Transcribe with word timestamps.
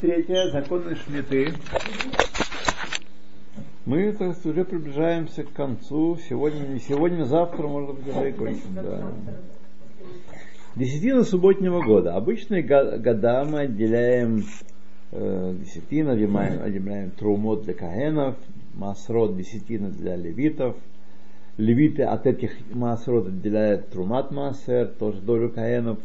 Третье, 0.00 0.50
законы 0.50 0.96
Шмиты. 0.96 1.52
Мы 3.86 4.12
так, 4.12 4.36
уже 4.44 4.64
приближаемся 4.64 5.44
к 5.44 5.52
концу. 5.52 6.18
Сегодня, 6.28 6.66
не 6.66 6.80
сегодня, 6.80 7.24
завтра, 7.24 7.68
может 7.68 7.96
быть, 7.96 8.08
уже 8.08 8.30
и 8.30 8.32
кончим. 8.32 8.74
Да. 8.74 9.12
Десятина 10.74 11.22
субботнего 11.24 11.82
года. 11.82 12.16
Обычные 12.16 12.62
года 12.62 13.44
мы 13.48 13.60
отделяем 13.60 14.44
э, 15.12 15.54
десятина, 15.60 16.12
отделяем, 16.12 16.62
отделяем 16.62 17.10
трумот 17.12 17.64
для 17.64 17.74
каенов, 17.74 18.36
масрот 18.74 19.36
десятина 19.36 19.90
для 19.90 20.16
левитов. 20.16 20.76
Левиты 21.60 22.04
от 22.04 22.26
этих 22.26 22.52
масрот 22.72 23.28
отделяют 23.28 23.90
трумат 23.90 24.30
массер, 24.30 24.86
тоже 24.98 25.20
долю 25.20 25.50
каенов, 25.50 25.98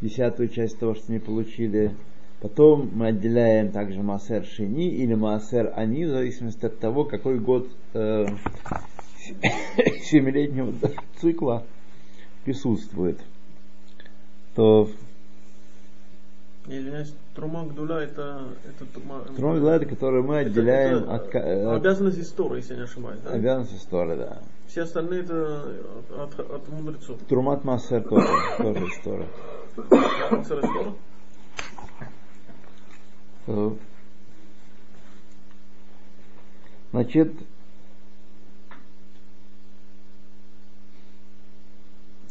десятую 0.00 0.48
часть 0.48 0.76
того, 0.80 0.96
что 0.96 1.04
они 1.12 1.20
получили. 1.20 1.94
Потом 2.40 2.90
мы 2.92 3.06
отделяем 3.06 3.70
также 3.70 4.02
массер 4.02 4.44
шини 4.44 4.88
или 4.88 5.14
массер 5.14 5.72
ани, 5.76 6.04
в 6.04 6.08
зависимости 6.08 6.66
от 6.66 6.80
того, 6.80 7.04
какой 7.04 7.38
год 7.38 7.68
э, 7.94 8.26
семилетнего 10.02 10.74
цикла 11.20 11.62
присутствует. 12.44 13.20
То 14.56 14.90
Извиняюсь, 16.68 17.14
Трума 17.34 17.64
Гдула 17.64 18.00
это, 18.02 18.42
это 18.68 18.84
Трума 18.92 19.24
Гдула 19.54 19.70
это 19.70 19.86
который 19.86 20.22
мы 20.22 20.40
отделяем 20.40 21.04
это, 21.04 21.14
от, 21.14 21.34
от 21.34 21.80
обязанность 21.80 22.18
истории, 22.18 22.58
если 22.58 22.74
я 22.74 22.80
не 22.80 22.84
ошибаюсь, 22.84 23.20
да? 23.24 23.30
Обязанность 23.30 23.74
истории, 23.74 24.16
да. 24.16 24.42
Все 24.66 24.82
остальные 24.82 25.22
это 25.22 25.64
от, 26.18 26.38
от, 26.38 26.50
от 26.50 26.68
мудрецов. 26.68 27.18
Трумат 27.26 27.64
Массер 27.64 28.02
тоже, 28.02 28.28
тоже 28.58 28.84
история. 28.86 29.26
Массер 30.30 30.60
история? 30.60 30.94
Значит, 36.90 37.32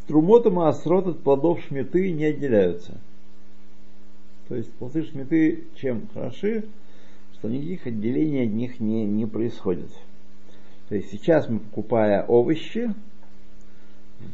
Трумот 0.07 0.45
и 0.45 0.49
Маасрот 0.49 1.07
от 1.07 1.19
плодов 1.21 1.59
шметы 1.67 2.11
не 2.11 2.25
отделяются. 2.25 2.93
То 4.47 4.55
есть 4.55 4.71
плоды 4.73 5.03
шметы 5.03 5.65
чем 5.75 6.07
хороши, 6.13 6.65
что 7.33 7.49
никаких 7.49 7.87
отделений 7.87 8.43
от 8.43 8.53
них 8.53 8.79
не, 8.79 9.05
не 9.05 9.25
происходит. 9.25 9.89
То 10.89 10.95
есть 10.95 11.11
сейчас 11.11 11.49
мы, 11.49 11.59
покупая 11.59 12.23
овощи 12.25 12.93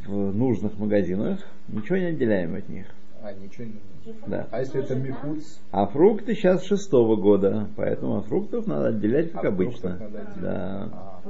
в 0.06 0.34
нужных 0.34 0.78
магазинах, 0.78 1.40
ничего 1.68 1.96
не 1.96 2.06
отделяем 2.06 2.54
от 2.54 2.68
них. 2.68 2.86
А, 3.24 3.32
ничего 3.32 3.64
не 3.64 3.80
да. 4.26 4.46
А 4.50 4.60
если 4.60 4.82
это 4.82 4.94
михуц? 4.94 5.58
А 5.70 5.86
фрукты 5.86 6.34
сейчас 6.34 6.62
шестого 6.64 7.16
года, 7.16 7.70
поэтому 7.74 8.18
от 8.18 8.26
фруктов 8.26 8.66
надо 8.66 8.88
отделять 8.88 9.32
как 9.32 9.46
а 9.46 9.48
обычно. 9.48 9.98
Да. 10.42 10.90
А. 10.92 11.22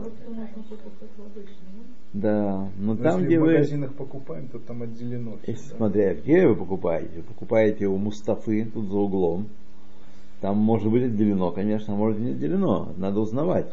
Да, 2.12 2.68
но, 2.78 2.94
но 2.94 2.96
там, 2.96 3.20
если 3.20 3.26
где 3.26 3.38
в 3.38 3.42
вы... 3.42 3.52
магазинах 3.52 3.94
покупаем, 3.94 4.48
то 4.48 4.58
там 4.58 4.82
отделено. 4.82 5.38
Если, 5.46 5.70
да? 5.70 5.76
смотря 5.76 6.14
где 6.14 6.48
вы 6.48 6.56
покупаете, 6.56 7.10
вы 7.14 7.22
покупаете 7.22 7.86
у 7.86 7.96
Мустафы, 7.96 8.64
тут 8.74 8.88
за 8.88 8.96
углом, 8.96 9.46
там 10.40 10.56
может 10.56 10.90
быть 10.90 11.04
отделено, 11.04 11.52
конечно, 11.52 11.94
а 11.94 11.96
может 11.96 12.18
не 12.18 12.32
отделено, 12.32 12.92
надо 12.96 13.20
узнавать. 13.20 13.66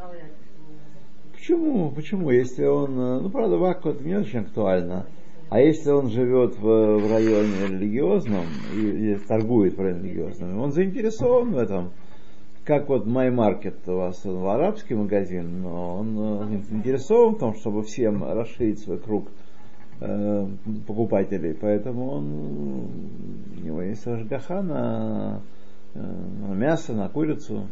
Почему? 1.34 1.90
Почему? 1.90 2.30
Если 2.30 2.66
он, 2.66 2.96
ну 2.96 3.30
правда, 3.32 3.58
в 3.58 3.64
Акку 3.64 3.90
это 3.90 4.04
не 4.04 4.14
очень 4.14 4.42
актуально, 4.42 5.08
а 5.52 5.60
если 5.60 5.92
он 5.92 6.10
живет 6.10 6.58
в, 6.58 6.62
в 6.62 7.12
районе 7.12 7.68
религиозном 7.68 8.46
и, 8.74 9.12
и 9.12 9.16
торгует 9.16 9.76
в 9.78 9.82
районе 9.82 10.04
религиозном, 10.04 10.58
он 10.58 10.72
заинтересован 10.72 11.52
в 11.52 11.58
этом. 11.58 11.92
Как 12.64 12.88
вот 12.88 13.06
Market 13.06 13.76
у 13.88 13.98
вас 13.98 14.26
он, 14.26 14.48
арабский 14.48 14.96
магазин, 14.96 15.62
но 15.62 15.98
он 15.98 16.54
э, 16.54 16.62
заинтересован 16.70 17.36
в 17.36 17.40
том, 17.40 17.56
чтобы 17.56 17.84
всем 17.84 18.24
расширить 18.24 18.80
свой 18.80 18.98
круг 18.98 19.28
э, 20.00 20.48
покупателей. 20.88 21.54
Поэтому 21.54 22.12
он, 22.12 22.34
у 23.58 23.62
него 23.62 23.82
есть 23.82 24.08
ажгаха 24.08 24.62
на, 24.62 25.42
э, 25.96 26.00
на 26.00 26.54
мясо, 26.54 26.94
на 26.94 27.10
курицу. 27.10 27.68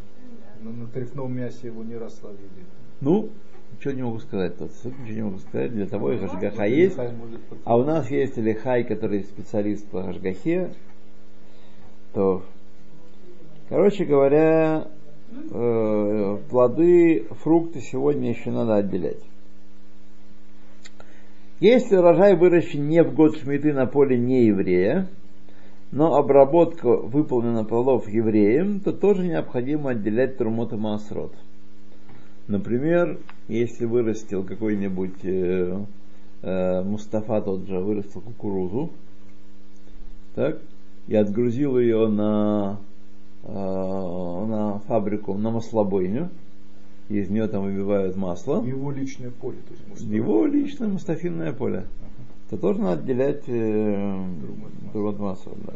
Но 0.62 0.72
на 0.72 0.88
трефном 0.88 1.34
мясе 1.34 1.68
его 1.68 1.86
не 1.86 1.96
раз 1.96 2.22
ловили. 2.22 2.66
Ну, 3.00 3.30
ничего 3.74 3.94
не 3.94 4.04
могу 4.04 4.20
сказать 4.20 4.58
тут. 4.58 4.72
Ничего 4.84 5.16
не 5.16 5.22
могу 5.24 5.38
сказать. 5.40 5.72
Для 5.72 5.86
того 5.86 6.12
и 6.12 6.18
Хашгаха 6.18 6.66
есть. 6.66 6.98
А 7.66 7.78
у 7.78 7.84
нас 7.84 8.10
есть 8.12 8.38
Лихай, 8.38 8.84
который 8.84 9.24
специалист 9.24 9.88
по 9.88 10.04
Хашгахе. 10.04 10.72
То, 12.14 12.44
короче 13.70 14.06
говоря, 14.06 14.88
э, 15.52 16.38
плоды, 16.50 17.28
фрукты 17.44 17.82
сегодня 17.82 18.30
еще 18.30 18.52
надо 18.52 18.76
отделять. 18.76 19.24
Если 21.60 21.98
урожай 21.98 22.36
выращен 22.36 22.88
не 22.88 23.04
в 23.04 23.14
год 23.14 23.38
шмиты 23.38 23.74
на 23.74 23.86
поле 23.86 24.18
не 24.18 24.46
еврея, 24.46 25.10
но 25.92 26.16
обработка 26.16 26.88
выполнена 26.88 27.66
плодов 27.66 28.08
евреем, 28.08 28.80
то 28.80 28.94
тоже 28.94 29.28
необходимо 29.28 29.92
отделять 29.92 30.38
трумот 30.38 30.72
и 30.72 30.78
маасрот. 30.78 31.34
Например, 32.50 33.20
если 33.48 33.86
вырастил 33.86 34.44
какой-нибудь 34.44 35.24
э, 35.24 35.86
э, 36.42 36.82
Мустафа 36.82 37.42
тот 37.42 37.68
же, 37.68 37.80
вырастил 37.80 38.22
кукурузу, 38.22 38.90
так, 40.34 40.60
и 41.06 41.16
отгрузил 41.16 41.78
ее 41.78 42.08
на, 42.08 42.80
э, 43.44 43.54
на 43.54 44.80
фабрику, 44.88 45.36
на 45.36 45.52
маслобойню, 45.52 46.32
из 47.10 47.30
нее 47.30 47.48
там 47.48 47.66
выбивают 47.66 48.16
масло. 48.16 48.66
Его 48.66 48.92
личное 48.92 49.30
поле, 49.30 49.58
то 49.68 49.74
есть 49.74 49.88
Мустафа. 49.88 50.12
Его 50.12 50.46
личное 50.48 50.88
мустафинное 50.88 51.54
поле. 51.54 51.86
То 52.50 52.58
тоже 52.58 52.80
надо 52.80 53.04
отделять 53.04 53.44
э, 53.48 54.26
от 54.96 55.20
масла, 55.20 55.54
да. 55.68 55.74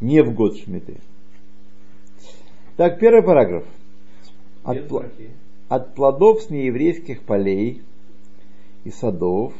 Не 0.00 0.22
в 0.22 0.34
год 0.34 0.56
шмиты. 0.56 0.96
Так, 2.78 2.98
первый 2.98 3.22
параграф. 3.22 3.64
От, 4.64 4.78
от 5.68 5.94
плодов 5.94 6.42
с 6.42 6.50
нееврейских 6.50 7.22
полей 7.22 7.82
и 8.84 8.90
садов, 8.90 9.52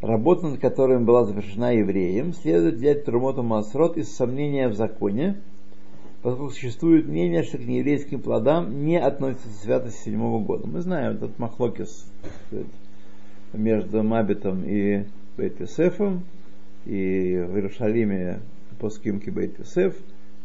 работа 0.00 0.48
над 0.48 0.60
которыми 0.60 1.04
была 1.04 1.24
завершена 1.24 1.74
евреем, 1.74 2.32
следует 2.32 2.76
взять 2.76 3.04
Трумоту 3.04 3.42
Масрот 3.42 3.96
из 3.96 4.14
сомнения 4.14 4.68
в 4.68 4.74
законе, 4.74 5.40
поскольку 6.22 6.52
существует 6.52 7.06
мнение, 7.06 7.42
что 7.42 7.58
к 7.58 7.66
нееврейским 7.66 8.20
плодам 8.20 8.84
не 8.84 8.98
относится 8.98 9.48
святость 9.62 9.98
седьмого 9.98 10.42
года. 10.42 10.66
Мы 10.66 10.80
знаем 10.80 11.14
этот 11.14 11.38
Махлокис 11.38 12.10
между 13.52 14.02
Мабитом 14.02 14.64
и 14.64 15.04
бейт 15.36 15.60
и 15.60 15.64
в 16.86 17.56
Иерусалиме 17.56 18.40
по 18.78 18.90
скимке 18.90 19.30
бейт 19.30 19.58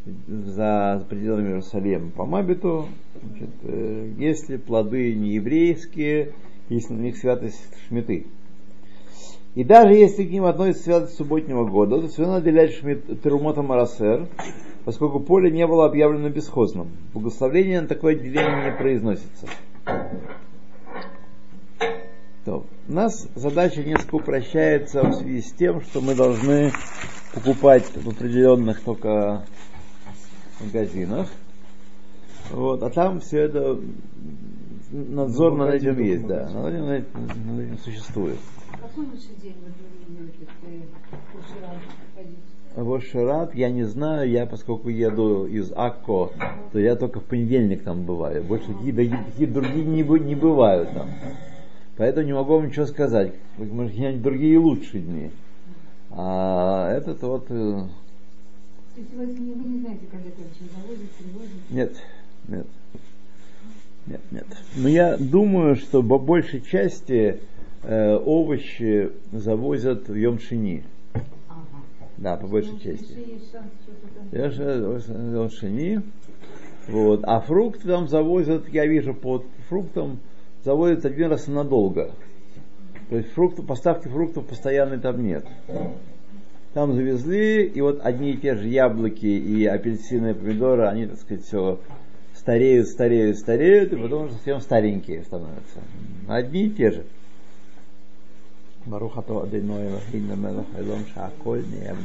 за 0.06 1.04
пределами 1.08 1.48
Иерусалима 1.48 2.10
по 2.10 2.24
Мабиту, 2.24 2.88
значит, 3.22 3.50
э, 3.62 4.12
если 4.18 4.56
плоды 4.56 5.14
не 5.14 5.34
еврейские, 5.34 6.32
если 6.68 6.94
на 6.94 7.00
них 7.00 7.16
святость 7.16 7.62
шмиты. 7.86 8.26
И 9.54 9.64
даже 9.64 9.92
если 9.92 10.24
к 10.24 10.30
ним 10.30 10.44
относится 10.44 10.84
святость 10.84 11.16
субботнего 11.16 11.66
года, 11.66 12.00
то 12.00 12.08
все 12.08 12.22
равно 12.22 12.36
отделять 12.36 12.72
шмит, 12.72 13.22
Терумота 13.22 13.62
Марасер, 13.62 14.26
поскольку 14.84 15.20
поле 15.20 15.50
не 15.50 15.66
было 15.66 15.86
объявлено 15.86 16.30
бесхозным. 16.30 16.88
Благословение 17.12 17.82
на 17.82 17.86
такое 17.86 18.14
отделение 18.14 18.72
не 18.72 18.76
произносится. 18.76 19.46
То. 22.44 22.64
У 22.88 22.92
нас 22.92 23.28
задача 23.36 23.84
несколько 23.84 24.16
упрощается 24.16 25.02
в 25.02 25.12
связи 25.14 25.42
с 25.42 25.52
тем, 25.52 25.80
что 25.82 26.00
мы 26.00 26.16
должны 26.16 26.72
покупать 27.32 27.84
в 27.94 28.08
определенных 28.08 28.80
только 28.80 29.44
магазинах. 30.64 31.28
Вот, 32.50 32.82
а 32.82 32.90
там 32.90 33.20
все 33.20 33.42
это 33.42 33.78
надзор 34.90 35.56
над 35.56 35.74
этим 35.74 35.98
есть, 36.00 36.26
да. 36.26 36.48
Над 36.50 36.74
этим, 36.74 37.26
над 37.46 37.60
этим 37.60 37.78
существует. 37.78 38.38
Какой 38.80 39.06
лучший 39.06 39.34
день 39.40 39.54
Вошерат, 42.74 43.54
я 43.54 43.70
не 43.70 43.84
знаю, 43.84 44.30
я 44.30 44.46
поскольку 44.46 44.88
еду 44.88 45.46
из 45.46 45.72
Акко, 45.76 46.30
то 46.72 46.78
я 46.78 46.96
только 46.96 47.20
в 47.20 47.24
понедельник 47.24 47.84
там 47.84 48.04
бываю. 48.04 48.42
Больше 48.42 48.72
какие, 48.72 48.92
какие 48.92 49.46
другие 49.46 49.84
не, 49.84 50.02
не 50.02 50.34
бывают 50.34 50.90
там. 50.94 51.08
Поэтому 51.98 52.26
не 52.26 52.32
могу 52.32 52.54
вам 52.54 52.68
ничего 52.68 52.86
сказать. 52.86 53.34
Может, 53.58 53.92
какие-нибудь 53.92 54.22
другие 54.22 54.58
лучшие 54.58 55.02
дни. 55.02 55.30
А 56.10 56.90
этот 56.92 57.22
вот... 57.22 57.46
То 58.94 59.00
есть 59.00 59.14
вы 59.14 59.26
не, 59.26 59.52
вы 59.52 59.68
не 59.70 59.80
знаете, 59.80 60.06
когда 60.10 60.28
это 60.28 60.40
очень 60.40 60.70
заводится, 60.70 61.18
приводится? 61.18 61.56
Нет, 61.70 61.96
нет. 62.48 62.66
Нет, 64.06 64.20
нет. 64.30 64.46
Но 64.76 64.88
я 64.88 65.16
думаю, 65.16 65.76
что 65.76 66.02
по 66.02 66.18
большей 66.18 66.60
части 66.60 67.40
э, 67.84 68.16
овощи 68.16 69.12
завозят 69.32 70.08
в 70.08 70.14
Йомшини. 70.14 70.84
Ага. 71.48 71.82
Да, 72.18 72.36
по 72.36 72.46
большей 72.46 72.72
Ну, 72.72 72.78
части. 72.80 73.16
Я 74.32 74.50
же 74.50 75.02
Йомшини. 75.08 76.02
Вот. 76.88 77.20
А 77.24 77.40
фрукты 77.40 77.86
там 77.86 78.08
завозят, 78.08 78.68
я 78.68 78.86
вижу, 78.86 79.14
по 79.14 79.44
фруктам 79.68 80.18
завозят 80.64 81.04
один 81.04 81.30
раз 81.30 81.48
и 81.48 81.50
надолго. 81.50 82.10
То 83.08 83.16
есть 83.16 83.30
фрукты, 83.32 83.62
поставки 83.62 84.08
фруктов 84.08 84.46
постоянной 84.46 84.98
там 84.98 85.22
нет. 85.22 85.46
Там 86.74 86.94
завезли, 86.94 87.66
и 87.66 87.80
вот 87.82 88.00
одни 88.02 88.32
и 88.32 88.36
те 88.38 88.54
же 88.54 88.66
яблоки 88.66 89.26
и 89.26 89.66
апельсины, 89.66 90.30
и 90.30 90.34
помидоры, 90.34 90.86
они, 90.86 91.06
так 91.06 91.18
сказать, 91.18 91.44
все 91.44 91.78
стареют, 92.34 92.88
стареют, 92.88 93.38
стареют, 93.38 93.92
и 93.92 93.96
потом 93.96 94.24
уже 94.24 94.34
совсем 94.34 94.60
старенькие 94.60 95.22
становятся. 95.22 95.80
Одни 96.28 96.66
и 96.66 96.70
те 96.70 96.90
же. 96.90 97.04
Барухато 98.86 99.42
адыноева 99.42 100.00
хинна 100.10 100.32
мелах 100.32 100.66
элом 100.76 101.06
шааколь 101.14 101.62
не 101.68 101.84
ям 101.84 101.98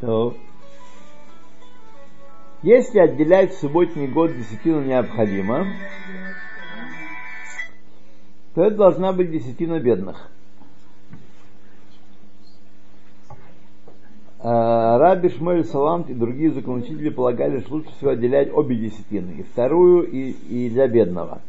То 0.00 0.36
если 2.62 2.98
отделять 2.98 3.54
субботний 3.54 4.06
год 4.08 4.34
десятину 4.34 4.82
необходимо, 4.82 5.66
то 8.56 8.64
это 8.64 8.76
должна 8.76 9.12
быть 9.12 9.30
десятина 9.30 9.78
бедных. 9.78 10.30
А, 14.38 14.96
Раби 14.96 15.28
Шмель 15.28 15.66
Саламт 15.66 16.08
и 16.08 16.14
другие 16.14 16.50
законоучители 16.50 17.10
полагали, 17.10 17.60
что 17.60 17.74
лучше 17.74 17.90
всего 17.90 18.12
отделять 18.12 18.50
обе 18.50 18.76
десятины, 18.76 19.32
и 19.32 19.42
вторую, 19.42 20.10
и, 20.10 20.30
и 20.30 20.70
для 20.70 20.88
бедного. 20.88 21.42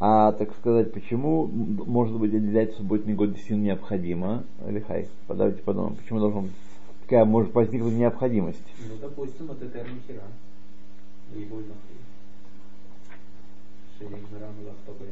А, 0.00 0.32
так 0.32 0.50
сказать, 0.54 0.94
почему, 0.94 1.46
может 1.46 2.18
быть, 2.18 2.32
отделять 2.32 2.74
субботний 2.76 3.12
год 3.12 3.34
десятину 3.34 3.62
необходимо? 3.62 4.44
Лихай, 4.66 5.08
давайте 5.28 5.62
подумаем, 5.62 5.96
почему 5.96 6.20
быть 6.20 6.48
такая 7.02 7.26
может 7.26 7.52
возникнуть 7.54 7.92
необходимость? 7.92 8.64
Ну, 8.78 8.94
допустим, 8.98 9.46
вот 9.48 9.60
это 9.60 9.78
Михера. 9.80 10.22
И 11.34 11.44
больно. 11.44 11.74
Шерик 13.98 14.30
Мирам 14.32 14.54
Лахтоба 14.64 15.04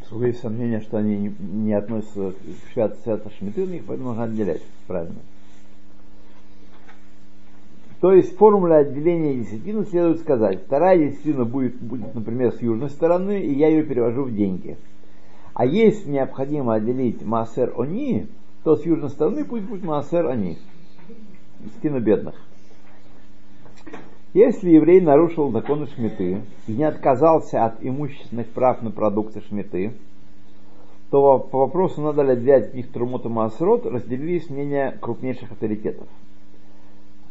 Поскольку 0.00 0.24
есть 0.24 0.40
сомнения, 0.40 0.80
что 0.80 0.98
они 0.98 1.34
не, 1.38 1.72
относятся 1.72 2.32
к 2.32 2.72
свят, 2.72 2.98
свято 3.02 3.30
шмиты, 3.38 3.82
поэтому 3.86 4.10
нужно 4.10 4.24
отделять. 4.24 4.62
Правильно. 4.86 5.20
То 8.02 8.12
есть 8.12 8.34
в 8.34 8.36
формуле 8.36 8.74
отделения 8.74 9.36
десятины 9.36 9.84
следует 9.84 10.18
сказать, 10.18 10.64
вторая 10.66 10.98
десятина 10.98 11.44
будет, 11.44 11.76
будет, 11.76 12.14
например, 12.14 12.52
с 12.52 12.60
южной 12.60 12.90
стороны, 12.90 13.40
и 13.40 13.54
я 13.54 13.68
ее 13.68 13.84
перевожу 13.84 14.24
в 14.24 14.34
деньги. 14.34 14.76
А 15.54 15.64
если 15.64 16.10
необходимо 16.10 16.74
отделить 16.74 17.22
маасер 17.22 17.72
они, 17.78 18.26
то 18.64 18.74
с 18.74 18.84
южной 18.84 19.10
стороны 19.10 19.44
пусть 19.44 19.64
будет 19.64 19.84
маасер 19.84 20.26
они. 20.26 20.58
Десятина 21.60 22.00
бедных. 22.00 22.34
Если 24.34 24.70
еврей 24.70 25.02
нарушил 25.02 25.50
законы 25.50 25.86
шмиты 25.88 26.40
и 26.66 26.72
не 26.72 26.84
отказался 26.84 27.66
от 27.66 27.84
имущественных 27.84 28.46
прав 28.48 28.82
на 28.82 28.90
продукты 28.90 29.42
шмиты, 29.42 29.92
то 31.10 31.38
по 31.38 31.58
вопросу, 31.58 32.00
надо 32.00 32.22
ли 32.22 32.40
взять 32.40 32.68
от 32.68 32.74
них 32.74 32.90
трумот 32.90 33.26
и 33.26 33.28
маасрот, 33.28 33.84
разделились 33.84 34.48
мнения 34.48 34.96
крупнейших 34.98 35.52
авторитетов. 35.52 36.08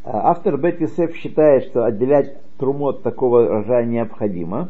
А 0.03 0.29
Автор 0.29 0.57
Бет 0.57 0.79
Йосеф 0.79 1.15
считает, 1.15 1.63
что 1.63 1.85
отделять 1.85 2.37
трумот 2.57 3.01
такого 3.01 3.47
рожая 3.47 3.85
необходимо, 3.85 4.69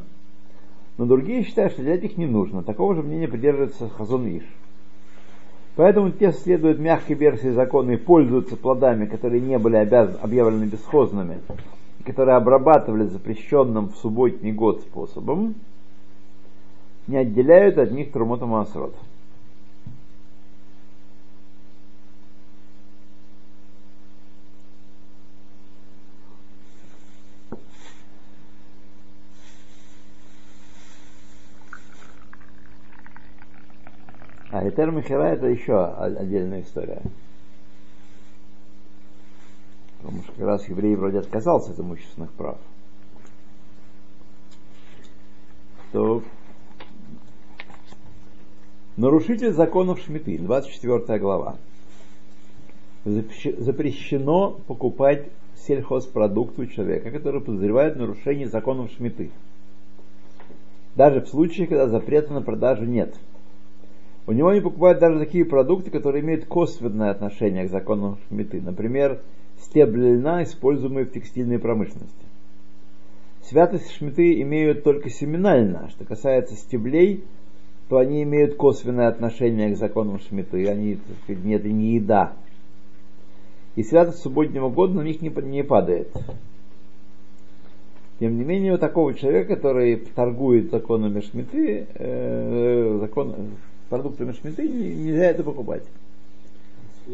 но 0.98 1.06
другие 1.06 1.44
считают, 1.44 1.74
что 1.74 1.82
отделять 1.82 2.04
их 2.06 2.18
не 2.18 2.28
нужно. 2.28 2.64
Такого 2.64 2.96
же 2.96 3.04
мнения 3.04 3.28
придерживается 3.28 3.90
Хазон 3.90 4.28
Иш. 4.28 4.44
Поэтому 5.76 6.12
те 6.12 6.32
следуют 6.32 6.80
мягкой 6.80 7.18
версии 7.18 7.50
закона 7.50 7.92
и 7.92 7.98
пользуются 7.98 8.56
плодами, 8.56 9.06
которые 9.06 9.42
не 9.42 9.58
были 9.58 9.76
объявлены 9.76 10.66
бесхозными, 10.66 11.40
которые 12.02 12.36
обрабатывали 12.36 13.06
запрещенным 13.06 13.90
в 13.90 13.96
субботний 13.98 14.52
год 14.52 14.82
способом, 14.82 15.56
не 17.08 17.18
отделяют 17.18 17.78
от 17.78 17.92
них 17.92 18.12
трумота 18.12 18.46
маасрот. 18.46 18.96
А 34.52 34.68
Этер 34.68 34.92
Михера 34.92 35.24
это 35.24 35.48
еще 35.48 35.86
отдельная 35.86 36.62
история. 36.62 37.02
Потому 40.02 40.24
что 40.24 40.32
как 40.32 40.46
раз 40.46 40.68
еврей 40.68 40.96
вроде 40.96 41.20
отказался 41.20 41.72
от 41.72 41.80
имущественных 41.80 42.32
прав. 42.34 42.58
То 45.92 46.24
нарушитель 48.98 49.52
законов 49.52 50.00
Шмиты, 50.00 50.38
24 50.38 51.20
глава. 51.20 51.58
Запрещ- 53.06 53.62
Запрещено 53.62 54.60
покупать 54.68 55.28
сельхозпродукты 55.56 56.64
у 56.64 56.66
человека, 56.66 57.12
который 57.12 57.42
подозревает 57.42 57.96
в 57.96 58.00
нарушении 58.00 58.46
законов 58.46 58.92
Шмиты. 58.92 59.30
Даже 60.96 61.22
в 61.22 61.28
случае, 61.28 61.68
когда 61.68 61.88
запрета 61.88 62.34
на 62.34 62.42
продажу 62.42 62.86
нет. 62.86 63.16
У 64.28 64.32
него 64.32 64.54
не 64.54 64.62
покупают 64.62 65.00
даже 65.00 65.20
такие 65.20 65.46
продукты, 65.46 65.92
которые 65.92 66.24
имеют 66.24 66.46
косвенное 66.46 67.12
отношение 67.12 67.68
к 67.68 67.72
законам 67.72 68.18
Шмиты. 68.30 68.62
Например, 68.62 69.20
стебли 69.64 70.16
льна, 70.16 70.44
используемые 70.44 71.06
в 71.06 71.12
текстильной 71.12 71.60
промышленности. 71.60 72.16
Святость 73.44 73.92
Шмиты 73.92 74.42
имеют 74.42 74.84
только 74.84 75.10
семена 75.10 75.58
льна. 75.58 75.90
Что 75.90 76.06
касается 76.06 76.56
стеблей, 76.56 77.24
то 77.90 77.98
они 77.98 78.24
имеют 78.24 78.56
косвенное 78.56 79.08
отношение 79.08 79.74
к 79.74 79.78
законам 79.78 80.20
Шмиты. 80.20 80.68
Они, 80.68 80.96
так 80.96 81.18
сказать, 81.24 81.44
не- 81.44 81.56
это 81.56 81.68
не 81.68 81.96
еда. 81.96 82.34
И 83.76 83.84
святость 83.84 84.20
субботнего 84.20 84.70
года 84.70 84.96
на 84.96 85.02
них 85.02 85.22
не, 85.22 85.30
не 85.30 85.64
падает. 85.64 86.12
Тем 88.20 88.38
не 88.38 88.44
менее, 88.44 88.74
у 88.74 88.78
такого 88.78 89.14
человека, 89.14 89.56
который 89.56 89.96
торгует 89.96 90.70
законами 90.70 91.22
Шмиты, 91.22 91.88
э, 91.96 92.98
закон, 93.02 93.36
продуктами 93.90 94.34
Шмиты, 94.34 94.68
не- 94.70 94.94
нельзя 94.94 95.26
это 95.26 95.44
покупать. 95.44 95.84
С 95.84 97.08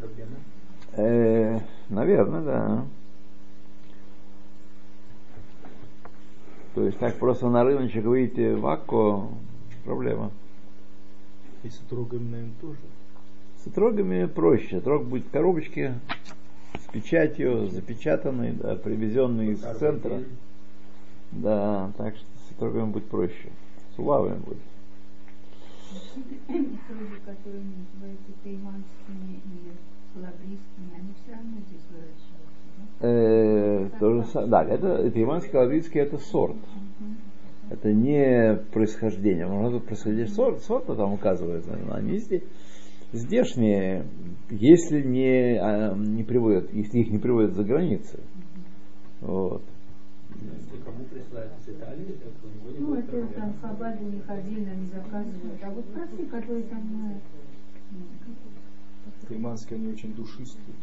проблема. 0.00 0.36
Э, 0.92 1.60
наверное, 1.88 2.42
да. 2.42 2.84
То 6.74 6.84
есть 6.84 6.98
так 6.98 7.16
просто 7.18 7.48
на 7.48 7.64
рыночек 7.64 8.04
выйти 8.04 8.54
в 8.54 8.66
Акко 8.66 9.28
проблема. 9.84 10.30
И 11.62 11.68
с 11.68 11.80
отрогами, 11.80 12.30
наверное, 12.30 12.54
тоже. 12.60 12.78
С 13.62 13.66
отрогами 13.66 14.26
проще. 14.26 14.78
Отрог 14.78 15.04
будет 15.04 15.26
в 15.26 15.30
коробочке 15.30 15.94
с 16.74 16.92
печатью, 16.92 17.68
запечатанный, 17.68 18.52
да, 18.52 18.76
привезенный 18.76 19.52
из 19.52 19.60
центра. 19.60 20.22
Да, 21.32 21.92
так 21.98 22.16
что 22.16 22.26
с 22.48 22.52
отрогами 22.52 22.90
будет 22.90 23.06
проще. 23.06 23.50
С 23.94 23.98
улавами 23.98 24.38
будет. 24.38 24.58
Люди, 26.48 26.78
которые 27.24 27.64
называются 27.64 28.32
тайванскими 28.42 29.40
и 29.44 29.72
они? 30.14 30.58
Э, 33.00 33.88
то 33.98 34.12
же 34.12 34.24
самое. 34.24 34.50
Да, 34.50 34.64
это, 34.64 34.88
это 34.88 35.22
иванский 35.22 35.56
лаврийский 35.56 36.00
это 36.00 36.18
сорт. 36.18 36.56
Это 37.70 37.92
не 37.92 38.56
происхождение. 38.72 39.46
Может 39.46 39.80
быть, 39.80 39.84
происхождение 39.84 40.28
сорт, 40.28 40.60
сорта 40.62 40.94
там 40.96 41.12
указывается. 41.12 41.78
но 41.86 41.94
Они 41.94 42.18
здесь, 42.18 42.42
здешние, 43.12 44.04
если 44.50 45.02
не, 45.02 45.56
а, 45.56 45.94
не 45.94 46.24
приводят, 46.24 46.72
если 46.74 46.98
их 46.98 47.10
не 47.10 47.18
приводят 47.18 47.54
за 47.54 47.62
границы. 47.62 48.18
Вот. 49.20 49.62
Если 50.40 50.82
кому 50.84 51.04
присылают 51.04 51.52
из 51.60 51.74
Италии, 51.74 52.16
то 52.22 52.46
у 52.46 52.70
него 52.70 52.78
не 52.78 52.84
Ну, 52.84 52.94
это 52.94 53.26
там 53.34 53.54
Хабад 53.60 54.00
у 54.00 54.04
них 54.04 54.22
отдельно 54.28 54.74
не 54.74 54.86
заказывают. 54.86 55.62
А 55.62 55.70
вот 55.70 55.84
простые, 55.86 56.26
которые 56.26 56.62
там, 56.64 57.20
м, 59.06 59.12
Тайманские, 59.28 59.78
они 59.78 59.92
очень 59.92 60.14
душистые. 60.14 60.74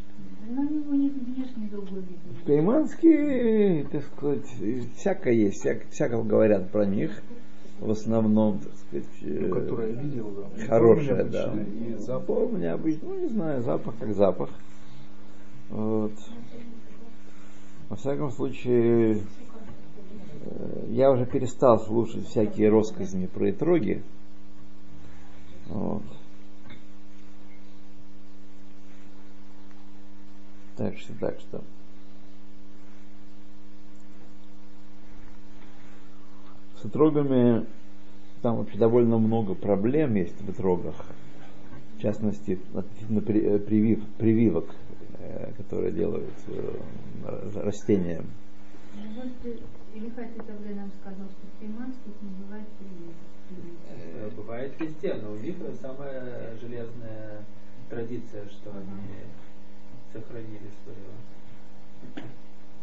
Но 0.50 0.62
у 0.62 0.64
него 0.64 0.94
не 0.94 1.10
внешне 1.10 1.68
другой 1.70 2.00
вид. 2.00 2.18
Кайманские, 2.46 3.84
так 3.90 4.04
сказать, 4.04 4.46
всякое 4.96 5.34
есть, 5.34 5.60
всяк, 5.60 5.88
всяко 5.90 6.22
говорят 6.22 6.70
про 6.70 6.86
них. 6.86 7.22
В 7.80 7.90
основном, 7.90 8.58
так 8.58 8.72
сказать, 8.76 9.06
Ну, 9.22 9.46
э, 9.46 9.60
которые 9.60 9.94
я 9.94 10.02
видел, 10.02 10.30
да. 10.56 10.66
хорошая, 10.66 11.24
Формы 11.24 11.30
да. 11.30 11.54
И 11.86 11.94
запах. 11.98 12.26
Форма 12.26 12.58
необычная, 12.58 13.08
ну 13.08 13.20
не 13.20 13.28
знаю, 13.28 13.62
запах 13.62 13.94
как 14.00 14.14
запах. 14.14 14.50
Вот. 15.70 16.12
Во 17.88 17.96
всяком 17.96 18.32
случае, 18.32 19.20
э, 20.44 20.86
я 20.90 21.12
уже 21.12 21.24
перестал 21.26 21.78
слушать 21.78 22.26
всякие 22.26 22.70
россказни 22.70 23.26
про 23.26 23.50
итроги. 23.50 24.02
Вот. 25.68 26.02
Так 30.78 30.96
что, 30.96 31.12
так 31.18 31.40
что. 31.40 31.64
С 36.80 36.86
итрогами 36.86 37.66
там 38.42 38.58
вообще 38.58 38.78
довольно 38.78 39.18
много 39.18 39.56
проблем 39.56 40.14
есть 40.14 40.40
в 40.40 40.48
итрогах. 40.50 40.94
В 41.96 42.00
частности, 42.00 42.60
относительно 42.74 43.20
при- 43.20 43.44
э, 43.44 43.58
привив- 43.58 44.06
прививок, 44.18 44.66
э, 45.18 45.52
которые 45.56 45.90
делают 45.90 46.32
э, 46.46 47.60
растениям. 47.64 48.26
Ильхай 49.94 50.28
тогда 50.36 50.74
нам 50.76 50.92
сказал, 51.02 51.26
что 51.26 51.46
в 51.46 51.58
Тайманских 51.58 52.12
не 52.22 52.30
бывает 52.44 52.66
прививок. 52.78 54.36
Бывает 54.36 54.72
везде, 54.78 55.14
но 55.14 55.32
у 55.32 55.36
них 55.36 55.56
самая 55.80 56.56
железная 56.60 57.42
традиция, 57.90 58.44
что 58.48 58.70
они 58.70 59.24
сохранили 60.12 60.70
свое 60.82 60.98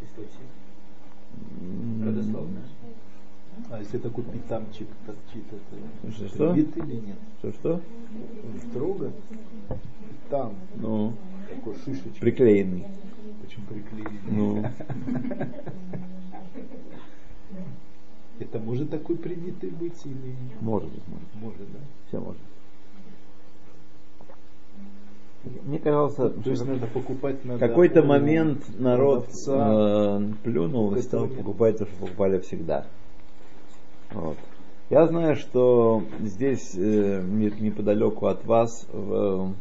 источник. 0.04 0.50
М, 1.62 2.04
Родословно. 2.06 2.60
А 3.70 3.80
если 3.80 3.98
такой 4.00 4.24
питамчик 4.26 4.88
торчит, 5.06 5.46
это 5.52 6.12
Что, 6.12 6.28
что? 6.28 6.54
вид 6.54 6.76
или 6.78 6.96
нет? 6.96 7.18
Что, 7.40 7.52
что? 7.54 7.82
Строго. 8.70 9.12
Там 10.30 10.56
Ну, 10.76 11.14
такой 11.50 11.76
шишечка. 11.76 12.20
приклеенный. 12.20 12.86
Почему 13.42 13.66
приклеили? 13.68 14.20
Ну, 14.30 14.66
Это 18.40 18.60
может 18.60 18.90
такой 18.90 19.16
привитый 19.16 19.70
быть 19.70 20.06
или 20.06 20.36
может 20.60 20.92
быть, 20.92 21.04
может. 21.08 21.36
может, 21.36 21.72
да? 21.72 21.80
Все 22.08 22.20
может. 22.20 22.42
Мне 25.66 25.80
казалось, 25.80 26.16
То 26.16 26.34
есть 26.46 26.66
надо 26.66 26.88
покупать 26.88 27.44
надо 27.46 27.60
какой-то 27.68 28.04
момент 28.04 28.64
народ 28.80 29.26
продавца. 29.26 30.20
э, 30.20 30.34
плюнул 30.44 30.96
и 30.96 31.02
стал 31.02 31.28
покупать 31.28 31.78
то, 31.78 31.86
что 31.86 31.96
покупали 31.98 32.40
всегда. 32.40 32.86
Вот. 34.12 34.38
Я 34.90 35.08
знаю, 35.08 35.36
что 35.36 36.04
здесь 36.22 36.76
э, 36.76 37.22
не- 37.24 37.52
неподалеку 37.60 38.28
от 38.28 38.46
вас 38.46 38.88
в, 38.92 39.54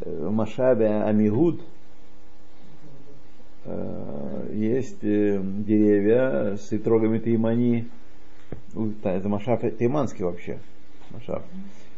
э, 0.00 0.26
в 0.26 0.30
Машабе 0.30 0.88
Амигуд 0.88 1.60
э, 3.64 4.50
есть 4.54 5.02
э, 5.04 5.40
деревья 5.42 6.56
с 6.56 6.72
итрогами 6.72 7.18
Таймани. 7.18 7.88
Это 9.04 9.28
Машаб 9.28 9.60
Тайманский 9.78 10.24
вообще. 10.24 10.58
Машаб. 11.10 11.42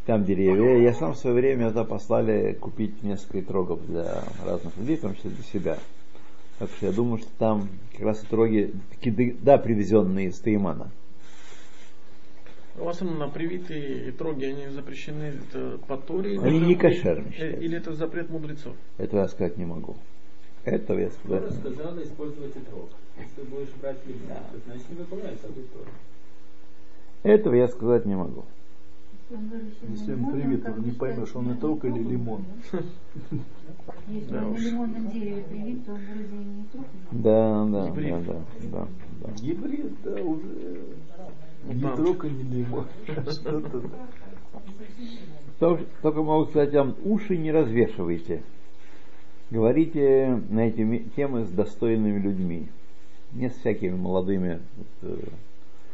Там 0.07 0.25
деревья. 0.25 0.83
Я 0.83 0.93
сам 0.93 1.15
в 1.15 1.17
свое 1.17 1.37
время 1.37 1.69
это 1.69 1.85
послали 1.85 2.53
купить 2.53 3.03
несколько 3.03 3.41
итрогов 3.41 3.87
для 3.87 4.23
разных 4.45 4.77
людей, 4.77 4.97
в 4.97 5.01
том 5.01 5.15
числе 5.15 5.31
для 5.31 5.45
себя. 5.45 5.79
Так 6.59 6.71
что 6.77 6.87
я 6.87 6.93
думаю, 6.93 7.19
что 7.19 7.31
там 7.39 7.69
как 7.93 8.03
раз 8.03 8.21
такие, 8.21 8.71
да, 9.41 9.57
привезенные 9.59 10.29
из 10.29 10.39
Таймана. 10.39 10.91
У 12.77 12.85
вас 12.85 13.01
именно 13.01 13.29
привитые 13.29 14.11
троги, 14.13 14.45
они 14.47 14.67
запрещены 14.69 15.35
это 15.49 15.79
по 15.87 15.97
Торе? 15.97 16.39
Они 16.41 16.59
или- 16.59 16.67
не 16.67 16.75
кошерны 16.75 17.29
э, 17.29 17.33
считаются. 17.33 17.61
Или 17.61 17.79
это 17.79 17.95
запрет 17.95 18.31
мудрецов? 18.31 18.75
Этого 18.99 19.21
я 19.21 19.29
сказать 19.29 19.57
не 19.57 19.65
могу. 19.65 19.97
Этого 20.65 20.99
я 20.99 21.09
Тора 21.09 21.15
сказать 21.21 21.51
не 21.51 21.57
могу. 21.57 21.75
сказала 21.77 22.03
использовать 22.03 22.57
итрог. 22.57 22.89
Если 23.17 23.31
ты 23.37 23.43
будешь 23.45 23.69
брать 23.81 23.97
лимон, 24.07 24.37
то 24.53 24.59
значит 24.67 24.91
не 24.91 24.97
выполняешь 24.97 25.39
эту 25.39 25.63
Тору. 25.73 25.91
Этого 27.23 27.55
я 27.55 27.69
сказать 27.69 28.07
не 28.07 28.17
могу. 28.17 28.45
Если 29.89 30.13
он 30.15 30.33
привит, 30.33 30.79
не 30.79 30.93
поймешь, 30.93 31.35
он 31.35 31.47
не 31.47 31.53
итрог 31.55 31.85
или 31.85 31.99
лимон. 32.03 32.45
да? 32.73 32.79
Если 34.09 34.31
Да 34.31 34.47
он 34.47 34.53
на 34.55 34.59
лимонном 34.59 35.11
дереве 35.11 35.43
привит, 35.43 35.85
то 35.87 35.93
он 35.93 36.01
вроде 36.01 36.45
не 36.45 36.65
трогает. 36.65 36.91
Да, 37.11 37.65
да, 37.67 37.91
да, 37.91 38.21
да, 38.21 38.41
да, 38.71 38.89
да. 39.23 39.33
Гибрид, 39.43 39.93
да, 40.03 40.23
уже 40.23 40.83
не 41.67 41.75
Мутант. 41.75 41.97
трог 41.97 42.25
и 42.25 42.31
не 42.31 42.43
лимон. 42.43 42.87
Что-то. 43.07 43.83
Только, 45.59 45.85
только 46.03 46.23
могу 46.23 46.47
сказать 46.47 46.73
вам, 46.75 46.95
уши 47.05 47.37
не 47.37 47.51
развешивайте. 47.53 48.43
Говорите 49.51 50.41
на 50.51 50.69
эти 50.69 51.05
темы 51.17 51.45
с 51.45 51.51
достойными 51.51 52.19
людьми. 52.19 52.69
Не 53.33 53.51
с 53.51 53.55
всякими 53.55 53.95
молодыми, 53.97 54.61
вот, 54.77 55.11
э, 55.11 55.29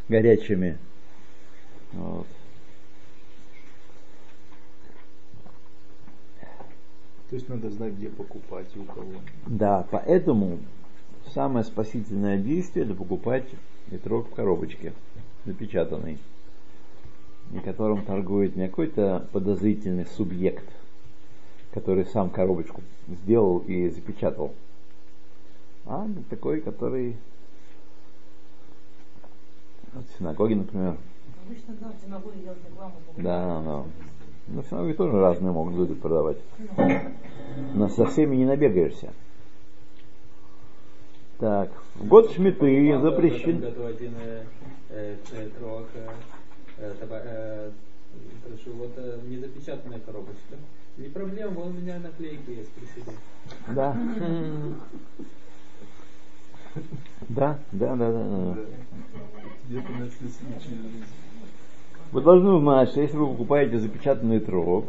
горячими. 0.09 0.79
Вот. 1.93 2.27
То 7.31 7.37
есть 7.37 7.49
надо 7.49 7.71
знать, 7.71 7.93
где 7.93 8.09
покупать 8.09 8.67
и 8.75 8.81
у 8.81 8.85
кого. 8.85 9.13
Да, 9.47 9.87
поэтому 9.89 10.59
самое 11.33 11.65
спасительное 11.65 12.39
действие 12.39 12.85
это 12.85 12.95
покупать 12.95 13.47
итрог 13.93 14.29
в 14.29 14.35
коробочке, 14.35 14.93
запечатанный, 15.45 16.19
на 17.53 17.61
котором 17.61 18.05
торгует 18.05 18.57
не 18.57 18.67
какой-то 18.67 19.29
подозрительный 19.33 20.07
субъект, 20.07 20.69
который 21.73 22.05
сам 22.07 22.31
коробочку 22.31 22.83
сделал 23.07 23.59
и 23.59 23.89
запечатал, 23.91 24.53
а 25.87 26.09
такой, 26.31 26.61
который 26.61 27.17
вот 29.93 30.05
в 30.05 30.19
синагоге, 30.19 30.57
например. 30.57 30.97
Обычно, 31.47 31.75
да, 31.81 31.93
в 31.93 32.05
синагоге 32.05 32.41
делают 32.41 32.65
рекламу. 32.69 32.95
Да, 33.19 33.63
да. 33.63 33.85
Ну, 34.49 34.63
в 34.63 34.67
синагоге 34.67 34.95
тоже 34.95 35.21
разные 35.21 35.53
могут 35.53 35.75
люди 35.75 35.95
продавать. 35.95 36.39
Но 37.75 37.89
со 37.89 38.07
всеми 38.07 38.37
не 38.37 38.45
набегаешься. 38.45 39.13
Так, 41.39 41.71
в 41.95 42.07
год 42.07 42.33
шмиты 42.33 42.67
запрещен. 43.01 43.61
вот 48.75 48.91
незапечатанная 49.29 50.01
коробочка. 50.01 50.57
Не 50.99 51.09
проблема, 51.09 51.61
у 51.61 51.71
меня 51.71 51.99
наклейки 51.99 52.51
есть 52.51 52.71
при. 52.73 53.75
Да. 53.75 53.97
Да, 57.29 57.59
да, 57.73 57.97
да, 57.97 58.13
да. 58.13 58.57
Где-то 59.69 59.93
нашли 59.93 60.29
жизни. 60.29 61.05
Вы 62.13 62.23
должны 62.23 62.59
знать, 62.59 62.91
что 62.91 63.01
если 63.01 63.17
вы 63.17 63.29
покупаете 63.29 63.79
запечатанный 63.79 64.41
трог 64.41 64.87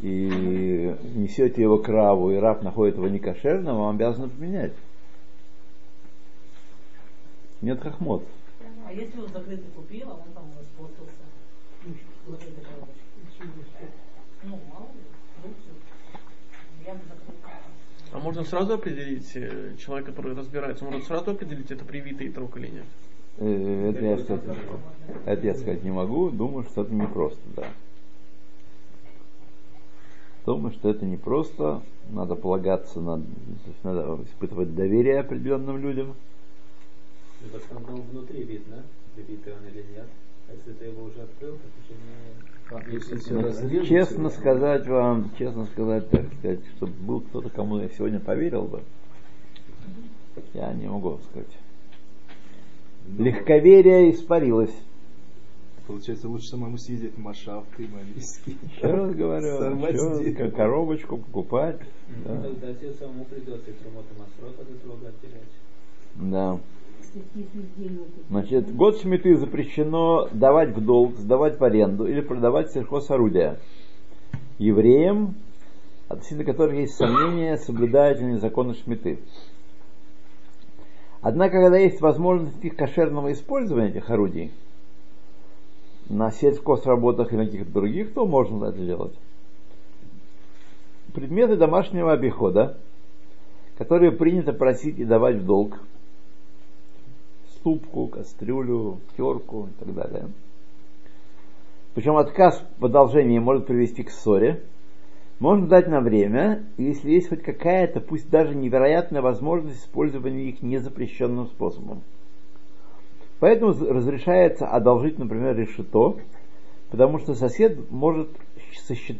и 0.00 0.96
несете 1.14 1.62
его 1.62 1.78
к 1.78 1.88
раву, 1.88 2.32
и 2.32 2.36
раб 2.36 2.62
находит 2.62 2.96
его 2.96 3.08
некошерным, 3.08 3.76
вам 3.76 3.94
обязаны 3.94 4.28
поменять. 4.28 4.72
Нет 7.60 7.80
хохмот. 7.80 8.24
А 8.86 8.92
если 8.92 9.18
он 9.20 9.28
закрытый 9.28 9.70
купил, 9.76 10.10
а 10.10 10.14
он 10.14 10.32
там 10.34 10.44
испортился? 10.60 11.12
Ну, 14.42 14.60
мало 14.70 14.88
ли, 14.92 15.00
вдруг 15.38 15.54
всё. 15.58 15.72
Я 16.84 16.94
бы 16.94 17.00
закрыта. 17.04 17.48
А 18.12 18.18
можно 18.18 18.44
сразу 18.44 18.74
определить, 18.74 19.30
э, 19.36 19.74
человек, 19.78 20.06
который 20.06 20.34
разбирается, 20.34 20.84
может 20.84 21.04
сразу 21.04 21.30
определить, 21.30 21.70
это 21.70 21.84
привитый 21.84 22.28
трог 22.30 22.56
или 22.56 22.68
нет? 22.68 22.84
Э, 23.38 23.90
Это 23.90 24.04
я 24.04 24.18
сказать, 24.18 24.58
это 25.26 25.46
я 25.46 25.54
сказать 25.54 25.82
не 25.82 25.90
могу. 25.90 26.30
Думаю, 26.30 26.64
что 26.64 26.82
это 26.82 26.94
непросто, 26.94 27.40
да. 27.56 27.68
Думаю, 30.46 30.72
что 30.72 30.90
это 30.90 31.04
непросто. 31.04 31.82
Надо 32.10 32.34
полагаться 32.34 33.00
на, 33.00 33.16
то 33.16 33.24
есть 33.66 33.82
надо 33.82 34.22
испытывать 34.24 34.74
доверие 34.74 35.20
определенным 35.20 35.78
людям. 35.78 36.14
И 37.42 37.48
в 37.48 37.54
основном 37.56 38.02
внутри 38.02 38.42
видно, 38.44 38.82
привитый 39.14 39.54
он 39.54 39.66
или 39.68 39.84
нет. 39.94 40.06
А 40.48 40.52
если 40.52 40.72
ты 40.72 40.84
его 40.86 41.04
уже 41.04 41.22
открыл, 41.22 41.54
то 41.54 42.74
уже 42.74 42.88
не... 42.88 42.94
Если 42.94 43.16
все 43.16 43.40
разрежется, 43.40 43.88
честно 43.88 44.30
сказать 44.30 44.86
вам, 44.86 45.30
честно 45.38 45.64
сказать, 45.66 46.08
так 46.10 46.26
сказать, 46.38 46.60
чтобы 46.76 46.92
был 46.92 47.20
кто-то, 47.20 47.48
кому 47.50 47.78
я 47.78 47.88
сегодня 47.88 48.20
поверил 48.20 48.64
бы, 48.64 48.82
я 50.52 50.72
не 50.72 50.88
могу 50.88 51.18
сказать. 51.30 51.48
Легковерие 53.18 54.10
испарилось. 54.12 54.74
Получается, 55.86 56.28
лучше 56.28 56.48
самому 56.48 56.78
съездить 56.78 57.14
в 57.14 57.18
Машав, 57.18 57.64
Каймалийский. 57.76 58.56
Еще 58.74 58.86
раз 58.86 59.14
говорю, 59.14 60.34
ко- 60.34 60.50
коробочку 60.50 61.18
покупать. 61.18 61.78
Ну, 62.08 62.34
Да. 62.34 62.42
Тогда 62.42 62.72
тебе 62.74 62.92
самому 62.94 63.24
придется 63.26 63.70
и 63.70 63.74
промота 63.74 64.08
Масрот 64.18 64.58
от 64.58 64.70
этого 64.70 64.94
отделять. 64.94 65.50
да. 66.16 66.58
Значит, 68.30 68.74
год 68.74 69.00
шмиты 69.00 69.36
запрещено 69.36 70.28
давать 70.32 70.74
в 70.74 70.80
долг, 70.84 71.16
сдавать 71.18 71.60
в 71.60 71.64
аренду 71.64 72.06
или 72.06 72.20
продавать 72.20 72.72
сельхозорудия 72.72 73.58
евреям, 74.58 75.34
относительно 76.08 76.44
которых 76.44 76.74
есть 76.76 76.94
сомнения, 76.94 77.56
соблюдают 77.58 78.18
ли 78.20 78.26
они 78.26 78.38
законы 78.38 78.74
шмиты. 78.74 79.18
Однако, 81.24 81.58
когда 81.58 81.78
есть 81.78 82.02
возможность 82.02 82.62
их 82.62 82.76
кошерного 82.76 83.32
использования 83.32 83.88
этих 83.88 84.10
орудий 84.10 84.52
на 86.10 86.30
сельхозработах 86.30 87.32
и 87.32 87.36
на 87.36 87.46
каких-то 87.46 87.72
других, 87.72 88.12
то 88.12 88.26
можно 88.26 88.66
это 88.66 88.78
делать. 88.78 89.14
Предметы 91.14 91.56
домашнего 91.56 92.12
обихода, 92.12 92.76
которые 93.78 94.12
принято 94.12 94.52
просить 94.52 94.98
и 94.98 95.06
давать 95.06 95.36
в 95.36 95.46
долг, 95.46 95.80
ступку, 97.54 98.08
кастрюлю, 98.08 98.98
терку 99.16 99.68
и 99.68 99.82
так 99.82 99.94
далее. 99.94 100.28
Причем 101.94 102.18
отказ 102.18 102.62
в 102.78 102.84
одолжении 102.84 103.38
может 103.38 103.66
привести 103.66 104.02
к 104.02 104.10
ссоре. 104.10 104.62
Можно 105.40 105.66
дать 105.66 105.88
на 105.88 106.00
время, 106.00 106.64
если 106.78 107.10
есть 107.10 107.28
хоть 107.28 107.42
какая-то, 107.42 108.00
пусть 108.00 108.30
даже 108.30 108.54
невероятная 108.54 109.20
возможность 109.20 109.80
использования 109.80 110.48
их 110.50 110.62
незапрещенным 110.62 111.46
способом. 111.46 112.02
Поэтому 113.40 113.72
разрешается 113.72 114.66
одолжить, 114.66 115.18
например, 115.18 115.56
решето, 115.56 116.16
потому 116.90 117.18
что 117.18 117.34
сосед 117.34 117.90
может 117.90 118.28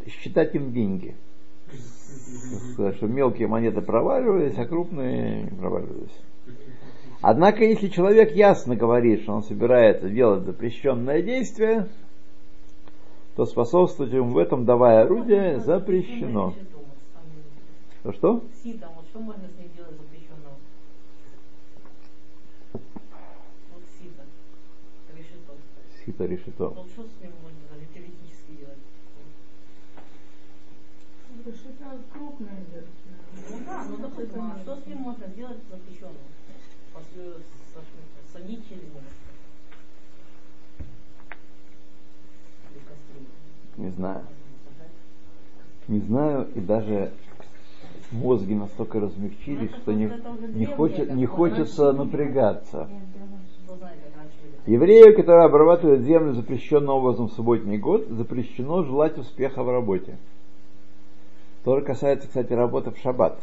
считать 0.06 0.54
им 0.54 0.72
деньги. 0.72 1.16
Что 2.96 3.06
мелкие 3.06 3.48
монеты 3.48 3.80
проваливались, 3.80 4.56
а 4.56 4.66
крупные 4.66 5.42
не 5.44 5.58
проваливались. 5.58 6.16
Однако, 7.20 7.64
если 7.64 7.88
человек 7.88 8.32
ясно 8.32 8.76
говорит, 8.76 9.22
что 9.22 9.32
он 9.32 9.42
собирается 9.42 10.08
делать 10.08 10.44
запрещенное 10.44 11.22
действие, 11.22 11.88
то 13.36 13.46
способствовать 13.46 14.12
ему 14.12 14.32
в 14.32 14.38
этом, 14.38 14.64
давая 14.64 15.02
орудие, 15.02 15.60
запрещено. 15.60 16.54
То 18.02 18.12
что? 18.12 18.32
Вот 18.34 18.44
что 19.10 19.20
можно 19.20 19.48
с 19.48 19.58
ним 19.58 19.70
делать 19.74 19.96
запрещенного? 19.96 20.56
Вот 22.72 23.82
сито, 23.98 24.22
решето. 25.16 25.52
Сито 26.04 26.26
решето. 26.26 26.68
Вот 26.68 26.86
что 26.88 27.02
с 27.02 27.22
ним 27.22 27.32
можно 27.42 27.60
даже 27.70 27.86
теоретически 27.92 28.52
делать? 28.60 28.78
что-то 31.52 31.98
крупное 32.12 32.62
идет. 32.62 32.86
Ну 33.50 33.58
да, 33.66 33.84
ну 33.88 33.96
допустим, 33.96 34.42
а 34.42 34.58
что 34.62 34.76
с 34.76 34.86
ним 34.86 34.98
можно 34.98 35.26
сделать 35.28 35.58
запрещенным? 35.70 36.16
После 36.92 37.34
со- 37.72 38.32
садить 38.32 38.68
через 38.68 38.84
него. 38.84 39.00
Или 42.70 42.80
кастрюлю. 42.80 43.26
Не 43.76 43.83
знаю. 43.94 44.22
Не 45.88 46.00
знаю, 46.00 46.48
и 46.54 46.60
даже 46.60 47.12
мозги 48.10 48.54
настолько 48.54 49.00
размягчились, 49.00 49.70
что 49.82 49.92
не, 49.92 50.10
не, 50.54 50.66
хочет, 50.66 51.12
не 51.12 51.26
хочется 51.26 51.92
напрягаться. 51.92 52.88
Еврею, 54.66 55.14
который 55.14 55.44
обрабатывает 55.44 56.02
землю 56.02 56.32
запрещенным 56.32 56.90
образом 56.90 57.28
в 57.28 57.32
субботний 57.32 57.76
год, 57.76 58.06
запрещено 58.08 58.82
желать 58.82 59.18
успеха 59.18 59.62
в 59.62 59.70
работе. 59.70 60.16
То 61.64 61.78
же 61.78 61.84
касается, 61.84 62.28
кстати, 62.28 62.52
работы 62.52 62.90
в 62.90 62.98
шаббат. 62.98 63.42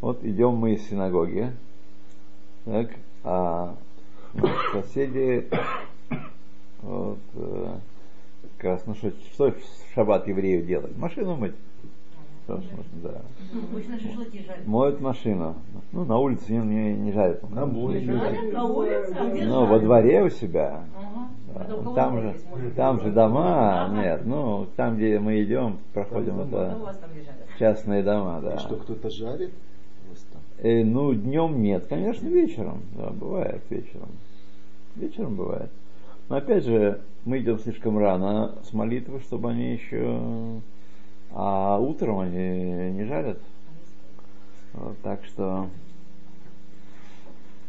Вот 0.00 0.24
идем 0.24 0.54
мы 0.54 0.74
из 0.74 0.88
синагоги, 0.88 1.52
так, 2.64 2.90
а 3.22 3.76
соседи, 4.72 5.48
вот, 6.82 7.18
раз, 8.70 8.82
ну 8.86 8.94
что, 8.94 9.10
что 9.32 9.50
в 9.52 9.56
шаббат 9.94 10.26
еврею 10.28 10.64
делать? 10.64 10.96
Машину 10.96 11.36
мыть. 11.36 11.54
Что 12.44 12.56
ж, 12.56 12.64
можно, 12.72 13.10
да. 13.10 13.20
Жарят. 13.52 14.66
Моют 14.66 15.00
машину. 15.00 15.54
Ну, 15.92 16.04
на 16.04 16.18
улице 16.18 16.52
не, 16.52 16.58
не, 16.58 16.94
не 16.94 17.12
жарят. 17.12 17.48
На 17.50 17.66
море. 17.66 18.00
Жарят 18.00 18.52
на 18.52 18.64
улице? 18.64 19.14
А 19.16 19.44
Ну, 19.44 19.66
во 19.66 19.78
дворе 19.78 20.24
у 20.24 20.28
себя. 20.30 20.82
Ага. 20.96 21.28
Да, 21.54 21.64
Там 21.64 21.84
дома 21.84 22.20
же, 22.22 22.34
там 22.74 23.00
же 23.00 23.10
дома, 23.12 23.84
Ага. 23.84 23.94
нет, 24.02 24.22
ну, 24.24 24.66
там, 24.74 24.96
где 24.96 25.18
мы 25.18 25.42
идем, 25.44 25.78
проходим, 25.92 26.38
Там 26.38 26.48
Это 26.48 26.56
у 26.56 26.60
это 26.62 26.78
вас 26.78 26.96
там 26.96 27.10
не 27.14 27.20
жарят. 27.20 27.36
частные 27.58 28.02
дома, 28.02 28.40
да. 28.42 28.54
И 28.54 28.58
что, 28.58 28.76
кто-то 28.76 29.10
жарит? 29.10 29.52
Э, 30.58 30.84
ну, 30.84 31.12
днем 31.14 31.60
нет, 31.62 31.86
конечно, 31.88 32.26
вечером, 32.28 32.82
да, 32.96 33.10
бывает 33.10 33.62
вечером. 33.68 34.08
Вечером 34.96 35.34
бывает. 35.34 35.70
Но 36.28 36.36
опять 36.36 36.64
же, 36.64 37.00
мы 37.24 37.38
идем 37.38 37.58
слишком 37.58 37.98
рано 37.98 38.58
с 38.64 38.72
молитвы, 38.72 39.20
чтобы 39.20 39.50
они 39.50 39.72
еще... 39.74 40.60
А 41.34 41.78
утром 41.78 42.18
они 42.18 42.92
не 42.92 43.04
жарят. 43.04 43.40
Вот, 44.74 44.98
так 45.02 45.24
что... 45.24 45.70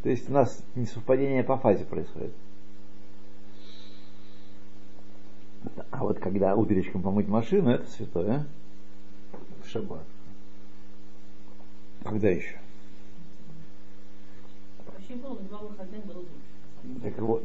То 0.02 0.10
есть 0.10 0.28
у 0.28 0.32
нас 0.32 0.62
несовпадение 0.74 1.42
по 1.42 1.56
фазе 1.56 1.84
происходит. 1.84 2.32
А 5.90 6.04
вот 6.04 6.18
когда 6.18 6.54
утречком 6.54 7.02
помыть 7.02 7.28
машину, 7.28 7.70
это 7.70 7.88
святое. 7.88 8.46
В 9.62 9.68
шаббат. 9.68 10.04
Когда 12.02 12.28
еще? 12.28 12.58
Вообще 14.86 15.14
было 15.14 15.36
бы 15.36 15.48
два 15.48 15.58
выходных, 15.60 16.04
было 16.04 16.14
бы 16.14 16.18
лучше. 16.18 16.53
Так 17.02 17.18
вот, 17.18 17.42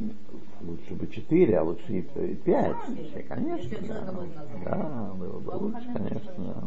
лучше 0.61 0.93
бы 0.95 1.07
четыре, 1.07 1.57
а 1.57 1.63
лучше 1.63 1.99
и 1.99 2.01
пять. 2.35 2.75
Конечно. 3.27 3.77
Да. 3.87 4.13
Да, 4.65 5.13
было 5.17 5.39
бы 5.39 5.51
лучше, 5.51 5.87
конечно, 5.93 6.33
да. 6.37 6.63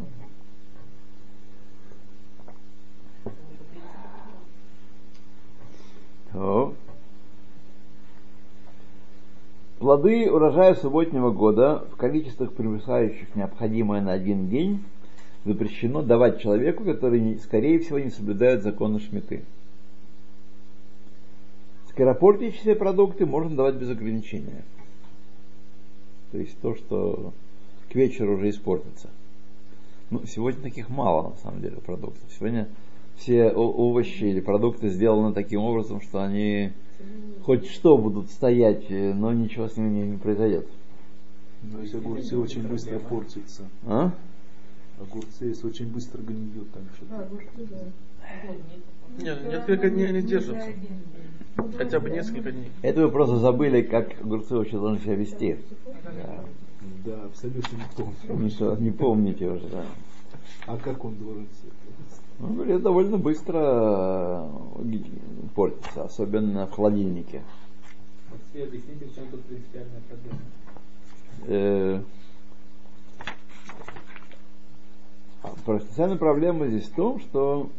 То. 6.31 6.73
Плоды 9.79 10.31
урожая 10.31 10.75
субботнего 10.75 11.31
года 11.31 11.85
в 11.91 11.95
количествах 11.97 12.53
превышающих 12.53 13.35
необходимое 13.35 14.01
на 14.01 14.13
один 14.13 14.47
день 14.49 14.83
запрещено 15.45 16.01
давать 16.01 16.41
человеку, 16.41 16.85
который, 16.85 17.37
скорее 17.39 17.79
всего, 17.79 17.99
не 17.99 18.09
соблюдает 18.09 18.63
законы 18.63 18.99
шмиты. 18.99 19.43
Скоропортящиеся 21.93 22.75
продукты 22.75 23.25
можно 23.25 23.55
давать 23.55 23.75
без 23.75 23.89
ограничения. 23.89 24.63
То 26.31 26.39
есть 26.39 26.57
то, 26.59 26.75
что 26.75 27.33
к 27.91 27.95
вечеру 27.95 28.35
уже 28.37 28.49
испортится. 28.49 29.09
Ну, 30.09 30.25
сегодня 30.25 30.61
таких 30.61 30.89
мало, 30.89 31.29
на 31.29 31.35
самом 31.37 31.61
деле, 31.61 31.77
продуктов. 31.77 32.23
Сегодня 32.37 32.67
все 33.15 33.51
овощи 33.51 34.23
или 34.23 34.39
продукты 34.39 34.89
сделаны 34.89 35.33
таким 35.33 35.61
образом, 35.61 36.01
что 36.01 36.23
они 36.23 36.71
хоть 37.43 37.67
что 37.67 37.97
будут 37.97 38.31
стоять, 38.31 38.85
э, 38.89 39.13
но 39.13 39.31
ничего 39.33 39.67
с 39.67 39.77
ними 39.77 39.89
не, 39.89 40.07
не 40.11 40.17
произойдет. 40.17 40.67
Но 41.63 41.81
если 41.81 41.97
огурцы 41.97 42.37
очень 42.37 42.67
быстро 42.67 42.99
портятся. 42.99 43.63
А? 43.85 44.11
Огурцы, 44.99 45.45
если 45.45 45.67
очень 45.67 45.87
быстро 45.87 46.21
гниют, 46.21 46.71
там 46.71 46.83
что-то. 46.95 47.27
Нет, 49.17 49.43
несколько 49.45 49.89
дней 49.89 50.07
они 50.07 50.21
держатся. 50.21 50.69
Хотя 51.77 51.99
бы 51.99 52.09
несколько 52.09 52.51
дней. 52.51 52.71
Это 52.81 53.01
вы 53.01 53.11
просто 53.11 53.37
забыли, 53.37 53.81
как 53.83 54.19
огурцы 54.21 54.55
вообще 54.55 54.79
должны 54.79 54.99
себя 54.99 55.15
вести. 55.15 55.57
Да. 56.03 56.43
Да, 57.05 57.23
абсолютно 57.25 57.77
не 57.77 57.83
помню. 57.95 58.45
Ничего 58.45 58.75
не 58.75 58.91
помните 58.91 59.49
уже, 59.49 59.67
да. 59.67 59.85
А 60.65 60.77
как 60.77 61.03
он 61.05 61.15
должен 61.15 61.47
себя 61.61 61.71
Ну, 62.39 62.79
довольно 62.79 63.17
быстро 63.17 63.59
э, 63.61 64.97
портится, 65.53 66.05
особенно 66.05 66.65
в 66.67 66.71
холодильнике. 66.71 67.41
Вот 68.31 68.39
все 68.49 68.63
объясните, 68.63 69.05
в 69.05 69.15
чем 69.15 69.27
тут 69.29 69.43
принципиальная 69.45 70.01
проблема. 70.09 70.39
Э, 71.47 72.01
Принципиальная 75.65 76.17
проблема 76.17 76.67
здесь 76.67 76.85
в 76.85 76.95
том, 76.95 77.19
что 77.19 77.69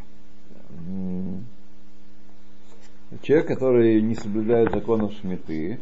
человек, 3.22 3.46
который 3.46 4.02
не 4.02 4.14
соблюдает 4.14 4.72
законов 4.72 5.12
шмиты, 5.12 5.78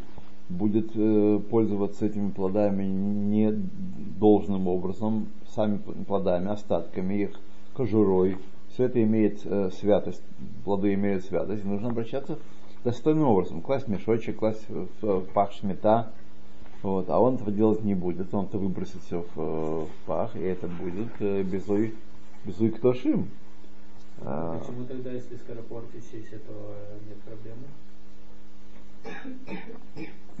будет 0.49 0.91
э, 0.95 1.39
пользоваться 1.49 2.05
этими 2.05 2.29
плодами 2.29 2.83
не 2.83 3.51
должным 4.19 4.67
образом, 4.67 5.27
сами 5.55 5.77
плодами, 5.77 6.49
остатками 6.51 7.23
их, 7.23 7.39
кожурой. 7.73 8.37
Все 8.73 8.85
это 8.85 9.01
имеет 9.03 9.41
э, 9.45 9.69
святость, 9.79 10.21
плоды 10.63 10.93
имеют 10.93 11.25
святость. 11.25 11.63
Нужно 11.63 11.89
обращаться 11.89 12.37
достойным 12.83 13.27
образом. 13.27 13.61
Класть 13.61 13.87
мешочек, 13.87 14.37
класть 14.37 14.65
в, 14.69 15.21
пах 15.33 15.53
шмита, 15.53 16.11
Вот, 16.81 17.09
а 17.09 17.19
он 17.19 17.35
этого 17.35 17.51
делать 17.51 17.83
не 17.83 17.95
будет, 17.95 18.33
он 18.33 18.45
это 18.45 18.57
выбросит 18.57 19.01
все 19.05 19.25
в, 19.35 19.39
э, 19.39 19.85
в 19.85 20.05
пах, 20.05 20.35
и 20.35 20.41
это 20.41 20.67
будет 20.67 21.09
э, 21.19 21.43
безуй, 21.43 21.95
безуй 22.45 22.69
ктошим. 22.71 23.29
А, 24.25 24.57
Почему 24.59 24.85
тогда, 24.85 25.11
если 25.11 25.35
скоропортящиеся, 25.35 26.39
то 26.47 26.75
э, 26.75 26.99
нет 27.07 27.19
проблемы? 27.21 27.67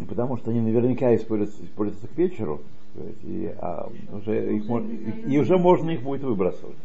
Потому 0.07 0.37
что 0.37 0.51
они 0.51 0.61
наверняка 0.61 1.13
используются, 1.15 1.63
используются 1.65 2.07
к 2.07 2.17
вечеру, 2.17 2.61
и, 3.23 3.53
а, 3.59 3.91
уже 4.11 4.55
их, 4.55 4.65
мож- 4.65 5.25
и 5.27 5.37
уже 5.37 5.57
можно 5.57 5.91
их 5.91 6.01
будет 6.01 6.23
выбрасывать. 6.23 6.77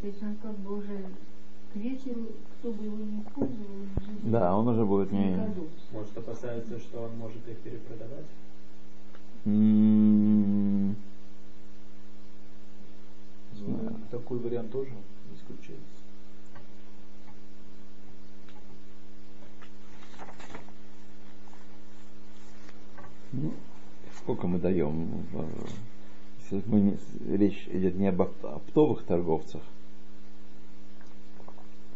То 0.00 0.06
есть 0.08 0.22
он 0.22 0.36
как 0.42 0.56
бы 0.58 0.78
уже 0.78 0.98
к 1.72 1.76
вечеру, 1.76 2.26
кто 2.58 2.72
бы 2.72 2.84
его 2.84 2.96
не 2.98 3.20
использовал, 3.20 3.82
уже 3.96 4.30
Да, 4.30 4.56
он 4.56 4.68
уже 4.68 4.84
будет 4.84 5.12
не... 5.12 5.36
году. 5.36 5.68
Может 5.92 6.18
опасаются, 6.18 6.78
что 6.78 7.02
он 7.02 7.16
может 7.18 7.46
их 7.48 7.58
перепродавать? 7.58 8.26
М, 9.46 10.96
Ну, 13.60 13.98
такой 14.10 14.38
вариант 14.38 14.70
тоже 14.70 14.90
не 14.90 15.36
исключается. 15.36 15.82
Ну, 23.32 23.52
сколько 24.18 24.46
мы 24.46 24.58
даем? 24.58 25.24
Если 26.40 26.62
мы 26.68 26.80
не- 26.80 26.98
речь 27.36 27.66
идет 27.68 27.96
не 27.96 28.06
об 28.08 28.20
оп- 28.20 28.44
оптовых 28.44 29.04
торговцах. 29.04 29.62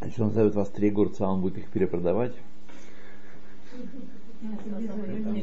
А 0.00 0.06
Если 0.06 0.22
он 0.22 0.32
зовет 0.32 0.54
вас 0.54 0.68
три 0.70 0.88
огурца, 0.88 1.28
он 1.28 1.40
будет 1.40 1.58
их 1.58 1.68
перепродавать. 1.70 2.34
Ну. 4.42 4.56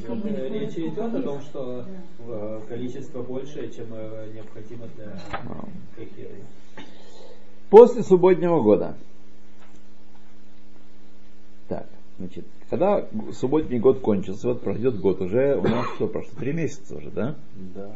Там 0.07 0.21
э, 0.25 0.49
речь 0.49 0.75
идет 0.75 0.97
о 0.97 1.21
том, 1.21 1.41
что 1.41 1.85
э, 2.19 2.61
количество 2.67 3.21
большее, 3.21 3.69
чем 3.71 3.85
э, 3.91 4.31
необходимо 4.33 4.87
для 4.95 6.03
эфира. 6.03 6.29
После 7.69 8.01
субботнего 8.01 8.61
года. 8.61 8.95
Так, 11.67 11.87
значит, 12.17 12.45
когда 12.69 13.05
субботний 13.33 13.77
год 13.79 13.99
кончился, 13.99 14.47
вот 14.47 14.61
пройдет 14.61 14.99
год, 14.99 15.21
уже 15.21 15.55
у 15.57 15.63
нас 15.63 15.85
что 15.95 16.07
прошло? 16.07 16.31
Три 16.39 16.53
месяца 16.53 16.95
уже, 16.95 17.11
да? 17.11 17.35
Да, 17.75 17.91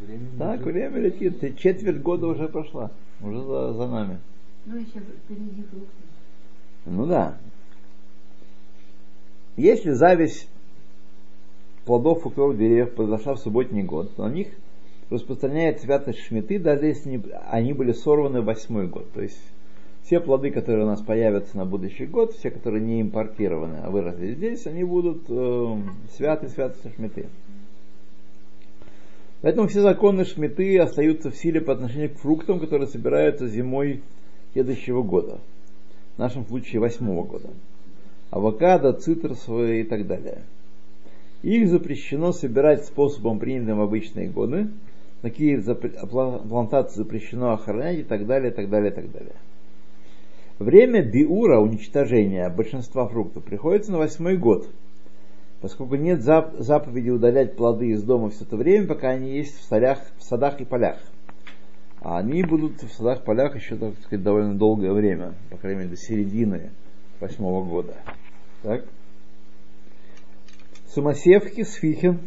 время 0.00 0.26
Так, 0.38 0.60
уже- 0.62 0.70
время 0.72 0.98
летит, 1.00 1.58
четверть 1.58 2.02
года 2.02 2.26
уже 2.26 2.48
прошла, 2.48 2.90
уже 3.22 3.40
за, 3.40 3.72
за 3.74 3.86
нами. 3.86 4.18
Ну, 4.66 4.76
еще 4.76 5.00
впереди 5.00 5.62
фрукты. 5.70 5.94
Ну 6.86 7.06
да. 7.06 7.38
Если 9.60 9.90
зависть 9.90 10.48
плодов 11.84 12.22
фруктовых 12.22 12.56
деревьев 12.56 12.94
произошла 12.94 13.34
в 13.34 13.40
субботний 13.40 13.82
год, 13.82 14.16
то 14.16 14.26
на 14.26 14.32
них 14.32 14.48
распространяет 15.10 15.82
святость 15.82 16.20
шмиты, 16.20 16.58
даже 16.58 16.86
если 16.86 17.20
они 17.50 17.74
были 17.74 17.92
сорваны 17.92 18.40
в 18.40 18.46
восьмой 18.46 18.86
год. 18.86 19.12
То 19.12 19.20
есть 19.20 19.38
все 20.02 20.18
плоды, 20.18 20.50
которые 20.50 20.84
у 20.84 20.88
нас 20.88 21.02
появятся 21.02 21.58
на 21.58 21.66
будущий 21.66 22.06
год, 22.06 22.32
все, 22.32 22.50
которые 22.50 22.82
не 22.82 23.02
импортированы, 23.02 23.80
а 23.84 23.90
выросли 23.90 24.32
здесь, 24.32 24.66
они 24.66 24.82
будут 24.82 25.24
э, 25.28 25.76
святы 26.16 26.48
святости 26.48 26.90
шмиты. 26.96 27.26
Поэтому 29.42 29.68
все 29.68 29.82
законы 29.82 30.24
шмиты 30.24 30.78
остаются 30.78 31.30
в 31.30 31.36
силе 31.36 31.60
по 31.60 31.74
отношению 31.74 32.08
к 32.08 32.18
фруктам, 32.18 32.60
которые 32.60 32.88
собираются 32.88 33.46
зимой 33.46 34.00
следующего 34.54 35.02
года. 35.02 35.38
В 36.16 36.18
нашем 36.18 36.46
случае 36.46 36.80
восьмого 36.80 37.24
года. 37.24 37.50
Авокадо, 38.30 38.92
цитрусовые 38.92 39.82
и 39.82 39.84
так 39.84 40.06
далее. 40.06 40.42
Их 41.42 41.68
запрещено 41.68 42.32
собирать 42.32 42.84
способом, 42.84 43.38
принятым 43.38 43.78
в 43.78 43.82
обычные 43.82 44.28
годы. 44.28 44.68
Такие 45.22 45.60
плантации 45.60 46.96
запрещено 46.96 47.52
охранять 47.52 47.98
и 47.98 48.02
так 48.04 48.26
далее, 48.26 48.50
и 48.50 48.54
так 48.54 48.70
далее, 48.70 48.90
и 48.90 48.94
так 48.94 49.10
далее. 49.10 49.34
Время 50.58 51.02
биура, 51.02 51.58
уничтожения 51.58 52.48
большинства 52.50 53.06
фруктов, 53.08 53.44
приходится 53.44 53.92
на 53.92 53.98
восьмой 53.98 54.36
год, 54.36 54.68
поскольку 55.60 55.96
нет 55.96 56.20
зап- 56.20 56.58
заповеди 56.58 57.10
удалять 57.10 57.56
плоды 57.56 57.88
из 57.88 58.02
дома 58.02 58.30
все 58.30 58.44
это 58.44 58.56
время, 58.56 58.86
пока 58.86 59.08
они 59.10 59.36
есть 59.36 59.58
в, 59.58 59.62
садах, 59.62 59.98
в 60.18 60.22
садах 60.22 60.60
и 60.60 60.64
полях. 60.64 60.98
А 62.02 62.18
они 62.18 62.42
будут 62.42 62.82
в 62.82 62.92
садах 62.92 63.22
и 63.22 63.24
полях 63.24 63.56
еще, 63.56 63.76
так 63.76 63.94
сказать, 64.04 64.22
довольно 64.22 64.54
долгое 64.54 64.92
время, 64.92 65.34
по 65.50 65.56
крайней 65.56 65.80
мере, 65.80 65.90
до 65.90 65.96
середины 65.96 66.70
восьмого 67.20 67.64
года. 67.64 67.96
Так? 68.62 68.84
Самосевки, 70.86 71.62
сфихи, 71.62 72.18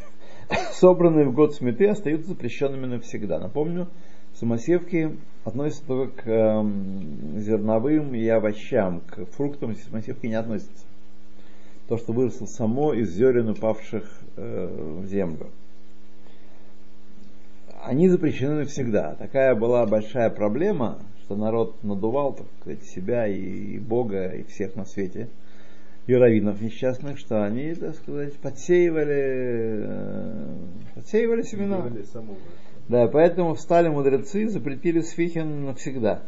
собранные 0.72 1.26
в 1.26 1.34
год 1.34 1.54
сметы, 1.54 1.88
остаются 1.88 2.28
запрещенными 2.28 2.86
навсегда. 2.86 3.38
Напомню, 3.38 3.88
самосевки 4.34 5.16
относятся 5.44 5.84
только 5.86 6.22
к 6.22 6.28
эм, 6.28 7.38
зерновым 7.40 8.14
и 8.14 8.26
овощам, 8.28 9.00
к 9.00 9.24
фруктам 9.32 9.74
самосевки 9.74 10.26
не 10.28 10.34
относятся. 10.34 10.86
То, 11.88 11.98
что 11.98 12.12
выросло 12.12 12.46
само 12.46 12.94
из 12.94 13.10
зерен, 13.10 13.50
упавших 13.50 14.08
э, 14.36 15.00
в 15.00 15.06
землю. 15.06 15.50
Они 17.82 18.08
запрещены 18.08 18.60
навсегда. 18.60 19.16
Такая 19.16 19.56
была 19.56 19.84
большая 19.86 20.30
проблема, 20.30 21.00
что 21.24 21.36
народ 21.36 21.82
надувал, 21.82 22.34
так 22.34 22.46
сказать, 22.60 22.84
себя 22.84 23.26
и 23.26 23.78
Бога, 23.78 24.28
и 24.28 24.42
всех 24.44 24.76
на 24.76 24.84
свете, 24.84 25.28
и 26.06 26.14
раввинов 26.14 26.60
несчастных, 26.60 27.18
что 27.18 27.44
они, 27.44 27.74
так 27.74 27.94
сказать, 27.94 28.34
подсеивали, 28.34 29.84
э, 29.86 30.54
подсеивали 30.94 31.42
семена. 31.42 31.90
Да, 32.88 33.06
поэтому 33.06 33.54
встали 33.54 33.88
мудрецы 33.88 34.42
и 34.42 34.48
запретили 34.48 35.00
сфихин 35.00 35.66
навсегда. 35.66 36.22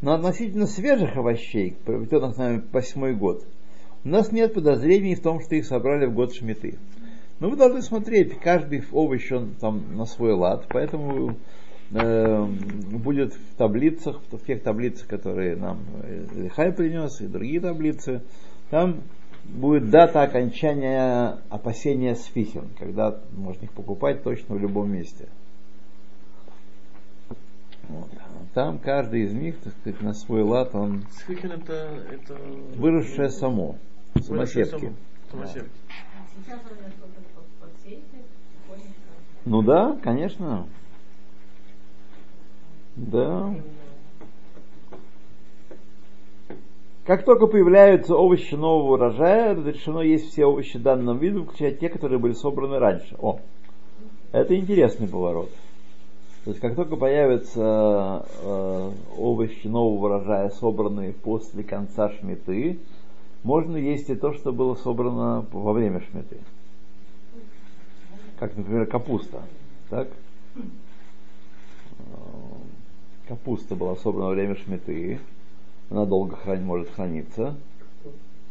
Но 0.00 0.14
относительно 0.14 0.66
свежих 0.66 1.16
овощей, 1.16 1.76
проведенных 1.84 2.36
нами 2.38 2.62
восьмой 2.72 3.14
год, 3.14 3.44
у 4.04 4.08
нас 4.08 4.32
нет 4.32 4.54
подозрений 4.54 5.14
в 5.14 5.20
том, 5.20 5.40
что 5.40 5.56
их 5.56 5.66
собрали 5.66 6.06
в 6.06 6.14
год 6.14 6.32
шмиты. 6.32 6.78
Но 7.40 7.50
вы 7.50 7.56
должны 7.56 7.82
смотреть, 7.82 8.38
каждый 8.38 8.82
овощ 8.92 9.32
он 9.32 9.54
там 9.60 9.96
на 9.96 10.06
свой 10.06 10.32
лад, 10.32 10.66
поэтому 10.68 11.36
будет 11.90 13.34
в 13.34 13.56
таблицах, 13.56 14.20
в 14.30 14.46
тех 14.46 14.62
таблицах, 14.62 15.08
которые 15.08 15.56
нам 15.56 15.80
э, 16.04 16.48
Хай 16.54 16.72
принес, 16.72 17.20
и 17.20 17.26
другие 17.26 17.60
таблицы, 17.60 18.22
там 18.70 19.02
будет 19.44 19.90
дата 19.90 20.22
окончания 20.22 21.38
опасения 21.48 22.14
сфихин, 22.14 22.68
когда 22.78 23.18
можно 23.32 23.64
их 23.64 23.72
покупать 23.72 24.22
точно 24.22 24.54
в 24.54 24.60
любом 24.60 24.92
месте. 24.92 25.28
Вот. 27.88 28.10
Там 28.54 28.78
каждый 28.78 29.22
из 29.22 29.32
них, 29.32 29.58
так 29.58 29.72
сказать, 29.80 30.00
на 30.00 30.14
свой 30.14 30.42
лад, 30.42 30.74
он 30.74 31.04
Сфихин 31.10 31.52
это, 31.52 31.72
это 32.12 32.36
выросшее 32.76 33.30
само, 33.30 33.76
выросшее 34.14 34.66
самосевки. 34.66 34.92
само. 35.30 35.42
Самосевки. 35.48 35.70
А. 35.88 36.60
Ну 39.44 39.62
да, 39.62 39.98
конечно. 40.02 40.68
Да. 42.96 43.54
Как 47.04 47.24
только 47.24 47.46
появляются 47.46 48.14
овощи 48.14 48.54
нового 48.54 48.94
урожая, 48.94 49.54
разрешено 49.54 50.02
есть 50.02 50.30
все 50.30 50.44
овощи 50.44 50.78
данного 50.78 51.18
вида, 51.18 51.42
включая 51.42 51.72
те, 51.72 51.88
которые 51.88 52.18
были 52.18 52.34
собраны 52.34 52.78
раньше. 52.78 53.16
О, 53.18 53.40
это 54.32 54.56
интересный 54.56 55.08
поворот. 55.08 55.50
То 56.44 56.50
есть 56.50 56.60
как 56.60 56.74
только 56.74 56.96
появятся 56.96 58.24
э, 58.42 58.90
овощи 59.18 59.66
нового 59.66 60.06
урожая, 60.06 60.50
собранные 60.50 61.12
после 61.12 61.64
конца 61.64 62.10
шмиты, 62.10 62.78
можно 63.42 63.76
есть 63.76 64.08
и 64.08 64.14
то, 64.14 64.32
что 64.32 64.52
было 64.52 64.74
собрано 64.74 65.44
во 65.52 65.72
время 65.72 66.00
шмиты. 66.10 66.38
Как, 68.38 68.56
например, 68.56 68.86
капуста. 68.86 69.42
Так? 69.90 70.08
Капуста 73.30 73.76
была 73.76 73.94
собрана 73.94 74.26
во 74.26 74.32
время 74.32 74.56
шмиты. 74.56 75.20
Она 75.88 76.04
долго 76.04 76.34
храни- 76.34 76.64
может 76.64 76.90
храниться. 76.90 77.54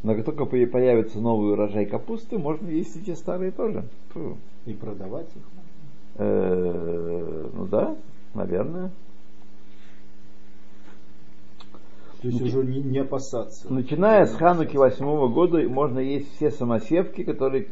Но 0.04 0.16
как 0.16 0.24
только 0.24 0.46
по- 0.46 0.66
появится 0.68 1.20
новый 1.20 1.52
урожай 1.52 1.86
капусты, 1.86 2.38
можно 2.38 2.70
есть 2.70 2.96
и 2.96 3.02
те 3.02 3.16
старые 3.18 3.52
тоже. 3.52 3.84
Фу. 4.14 4.38
И 4.66 4.74
продавать 4.74 5.28
их. 5.36 5.42
Э, 6.16 7.50
ну 7.54 7.66
да, 7.66 7.98
наверное. 8.34 8.92
То 12.22 12.28
есть 12.30 12.42
уже 12.42 12.66
не, 12.66 12.82
не 12.82 13.00
опасаться. 13.00 13.74
Начиная 13.74 14.26
с 14.28 14.34
Хануки 14.36 14.78
восьмого 14.78 15.28
года 15.28 15.62
можно 15.68 16.00
есть 16.00 16.34
все 16.36 16.52
самосевки, 16.52 17.26
которые, 17.26 17.68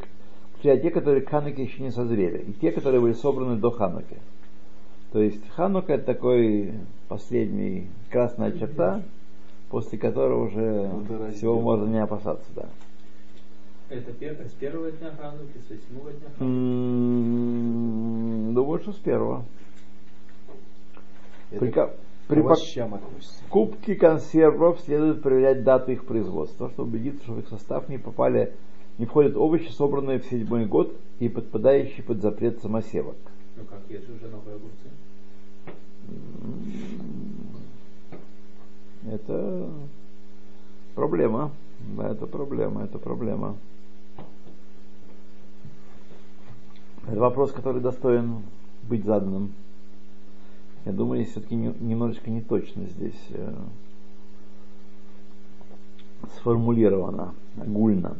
те, 0.61 0.91
которые 0.91 1.21
к 1.21 1.29
Хануке 1.29 1.63
еще 1.63 1.83
не 1.83 1.91
созрели, 1.91 2.39
и 2.49 2.51
те, 2.51 2.73
которые 2.73 2.99
были 2.99 3.13
собраны 3.13 3.55
до 3.55 3.71
Хануки. 3.71 4.17
То 5.17 5.23
есть 5.23 5.41
Ханука 5.55 5.93
это 5.93 6.05
такой 6.05 6.75
последний 7.07 7.87
красная 8.11 8.51
черта, 8.51 9.01
после 9.67 9.97
которого 9.97 10.45
уже 10.45 10.91
Водораздел. 10.93 11.31
всего 11.31 11.59
можно 11.59 11.89
не 11.89 12.03
опасаться, 12.03 12.45
да. 12.55 12.67
Это 13.89 14.11
с 14.11 14.51
первого 14.59 14.91
дня 14.91 15.09
Хануки, 15.19 15.57
с 15.57 15.71
восьмого 15.71 16.11
дня 16.11 16.27
Хануки. 16.37 16.43
М, 16.43 18.53
Думаю, 18.53 18.79
что 18.79 18.93
с 18.93 18.97
первого. 18.97 19.43
При, 21.49 21.73
при 22.27 22.41
покупке 22.43 23.95
консервов 23.95 24.79
следует 24.81 25.23
проверять 25.23 25.63
дату 25.63 25.93
их 25.93 26.05
производства, 26.05 26.69
чтобы 26.69 26.89
убедиться, 26.89 27.23
что 27.23 27.33
в 27.33 27.39
их 27.39 27.47
состав 27.47 27.89
не 27.89 27.97
попали, 27.97 28.53
не 28.99 29.07
входят 29.07 29.35
овощи, 29.35 29.71
собранные 29.71 30.19
в 30.19 30.27
седьмой 30.27 30.67
год 30.67 30.95
и 31.17 31.27
подпадающие 31.27 32.03
под 32.03 32.21
запрет 32.21 32.61
самосевок. 32.61 33.15
Ну 33.57 33.63
как, 33.65 33.79
есть 33.89 34.05
же 34.05 34.13
уже 34.13 34.27
новые 34.27 34.57
огурцы. 34.57 34.85
Это 39.11 39.69
проблема. 40.95 41.51
Да, 41.95 42.09
это 42.09 42.25
проблема, 42.27 42.83
это 42.83 42.97
проблема. 42.97 43.55
Это 47.07 47.19
вопрос, 47.19 47.51
который 47.51 47.81
достоин 47.81 48.41
быть 48.83 49.05
заданным. 49.05 49.53
Я 50.85 50.91
думаю, 50.91 51.19
есть 51.19 51.31
все-таки 51.31 51.55
не- 51.55 51.75
немножечко 51.79 52.29
неточно 52.29 52.85
здесь 52.85 53.21
э, 53.29 53.53
сформулировано, 56.35 57.33
огульно. 57.57 58.17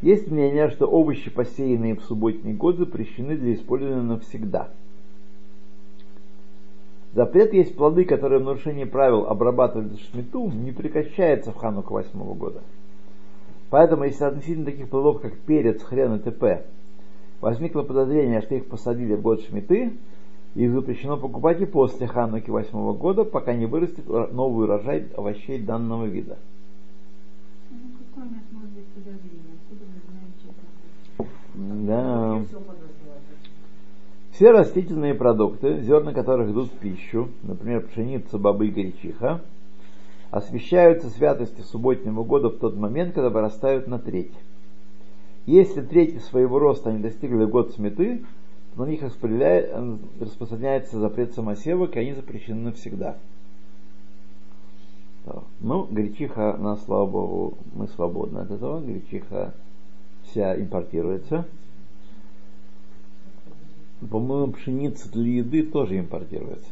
Есть 0.00 0.30
мнение, 0.30 0.70
что 0.70 0.86
овощи, 0.86 1.30
посеянные 1.30 1.96
в 1.96 2.02
субботний 2.02 2.54
год, 2.54 2.76
запрещены 2.76 3.36
для 3.36 3.54
использования 3.54 4.02
навсегда. 4.02 4.70
Запрет 7.18 7.52
есть 7.52 7.74
плоды, 7.74 8.04
которые 8.04 8.38
в 8.38 8.44
нарушении 8.44 8.84
правил 8.84 9.26
обрабатывали 9.26 9.96
шмиту, 9.96 10.52
не 10.52 10.70
прекращается 10.70 11.50
в 11.50 11.56
хануку 11.56 11.94
восьмого 11.94 12.32
года. 12.34 12.60
Поэтому, 13.70 14.04
если 14.04 14.22
относительно 14.22 14.66
таких 14.66 14.88
плодов, 14.88 15.20
как 15.20 15.36
перец, 15.36 15.82
хрен 15.82 16.14
и 16.14 16.18
т.п., 16.20 16.64
возникло 17.40 17.82
подозрение, 17.82 18.40
что 18.42 18.54
их 18.54 18.68
посадили 18.68 19.16
в 19.16 19.22
год 19.22 19.42
шмиты, 19.42 19.94
их 20.54 20.70
запрещено 20.70 21.16
покупать 21.16 21.60
и 21.60 21.66
после 21.66 22.06
хануки 22.06 22.50
восьмого 22.50 22.92
года, 22.92 23.24
пока 23.24 23.52
не 23.52 23.66
вырастет 23.66 24.06
новый 24.06 24.66
урожай 24.66 25.08
овощей 25.16 25.60
данного 25.60 26.04
вида. 26.04 26.38
Ну, 27.72 27.78
какое 27.98 28.28
у 28.28 28.32
нас 28.32 28.44
может 28.52 28.70
быть 28.70 28.86
подозрение? 28.94 29.56
Откуда 29.60 29.84
мы 29.92 29.98
знаем, 30.06 30.32
что 30.38 30.50
это? 31.16 32.46
Да. 32.54 32.58
Все 34.38 34.52
растительные 34.52 35.14
продукты, 35.14 35.80
зерна 35.80 36.12
которых 36.12 36.50
идут 36.50 36.68
в 36.68 36.78
пищу, 36.78 37.30
например, 37.42 37.84
пшеница, 37.88 38.38
бобы 38.38 38.68
и 38.68 38.70
гречиха, 38.70 39.40
освещаются 40.30 41.10
святостью 41.10 41.64
субботнего 41.64 42.22
года 42.22 42.48
в 42.48 42.58
тот 42.58 42.76
момент, 42.76 43.14
когда 43.14 43.30
вырастают 43.30 43.88
на 43.88 43.98
треть. 43.98 44.30
Если 45.46 45.80
трети 45.80 46.18
своего 46.18 46.60
роста 46.60 46.90
они 46.90 47.00
достигли 47.00 47.46
год 47.46 47.72
сметы, 47.72 48.22
то 48.76 48.84
на 48.84 48.88
них 48.88 49.02
распространяется 49.02 51.00
запрет 51.00 51.34
самосевок, 51.34 51.96
и 51.96 51.98
они 51.98 52.12
запрещены 52.12 52.60
навсегда. 52.60 53.16
Ну, 55.58 55.88
гречиха, 55.90 56.56
на 56.56 56.76
слава 56.76 57.10
богу, 57.10 57.58
мы 57.74 57.88
свободны 57.88 58.38
от 58.38 58.52
этого. 58.52 58.80
Гречиха 58.80 59.52
вся 60.22 60.54
импортируется. 60.56 61.44
По-моему, 64.00 64.52
пшеница 64.52 65.10
для 65.10 65.38
еды 65.38 65.64
тоже 65.64 65.98
импортируется. 65.98 66.70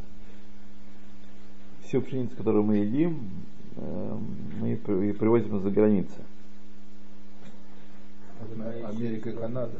Всю 1.85 2.01
пшеницу, 2.01 2.37
которую 2.37 2.65
мы 2.65 2.77
едим, 2.79 3.31
э, 3.77 4.19
мы 4.61 4.77
при- 4.77 5.12
привозим 5.12 5.57
из-за 5.57 5.71
границы. 5.71 6.21
Америка 8.85 9.31
и 9.31 9.33
Канада. 9.33 9.73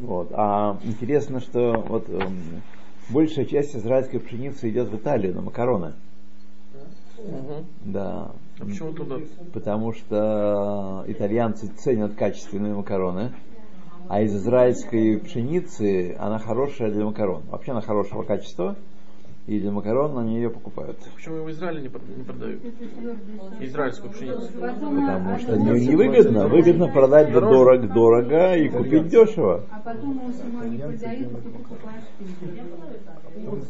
Вот. 0.00 0.30
А 0.32 0.78
интересно, 0.84 1.40
что 1.40 1.84
вот 1.88 2.08
эм, 2.08 2.62
большая 3.10 3.44
часть 3.44 3.76
израильской 3.76 4.20
пшеницы 4.20 4.70
идет 4.70 4.88
в 4.88 4.96
Италию 4.96 5.34
на 5.34 5.42
макароны. 5.42 5.94
Мгм. 7.18 7.66
Да. 7.84 8.32
А 8.60 8.64
почему 8.64 8.92
туда? 8.92 9.16
Потому 9.52 9.92
что 9.92 11.04
итальянцы 11.08 11.66
ценят 11.66 12.14
качественные 12.14 12.74
макароны, 12.74 13.32
а 14.08 14.22
из 14.22 14.34
израильской 14.34 15.18
пшеницы 15.18 16.16
она 16.18 16.38
хорошая 16.38 16.90
для 16.90 17.04
макарон. 17.04 17.42
Вообще 17.50 17.72
она 17.72 17.82
хорошего 17.82 18.22
качества, 18.22 18.76
и 19.48 19.58
для 19.60 19.72
макарон 19.72 20.18
они 20.18 20.36
ее 20.36 20.50
покупают. 20.50 20.98
Почему 21.14 21.36
его 21.36 21.46
в 21.46 21.50
Израиле 21.50 21.80
не, 21.80 21.88
прод- 21.88 22.16
не 22.18 22.22
продают? 22.22 22.62
Израильскую 23.60 24.12
пшеницу. 24.12 24.52
Потом, 24.60 25.00
Потому 25.00 25.38
что 25.38 25.54
а- 25.54 25.56
не- 25.56 25.86
невыгодно. 25.86 26.48
Выгодно 26.48 26.88
продать 26.88 27.32
дорого, 27.32 27.88
дорого 27.88 28.56
и 28.56 28.68
купить 28.68 29.08
дешево. 29.08 29.64
А 29.70 29.80
потом 29.80 30.20
они 30.60 30.76
продают, 30.78 31.02
и 31.02 31.24
ты 31.24 31.48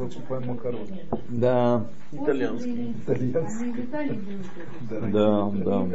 покупаешь 0.00 0.46
макароны. 0.46 1.00
Да, 1.28 1.86
Итальянский. 2.10 2.94
Они 3.06 3.32
в 3.72 3.78
Италии 3.78 4.16
берут 4.16 4.46
это. 4.90 5.10
да, 5.12 5.50
да. 5.50 5.86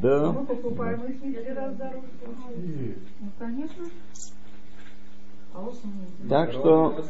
Да. 0.00 0.32
Мы 0.32 0.46
покупаем 0.46 1.00
их 1.06 1.20
в 1.20 1.56
раза. 1.56 1.92
Ну, 2.56 3.30
конечно. 3.36 3.84
Так 6.28 6.52
что 6.52 7.04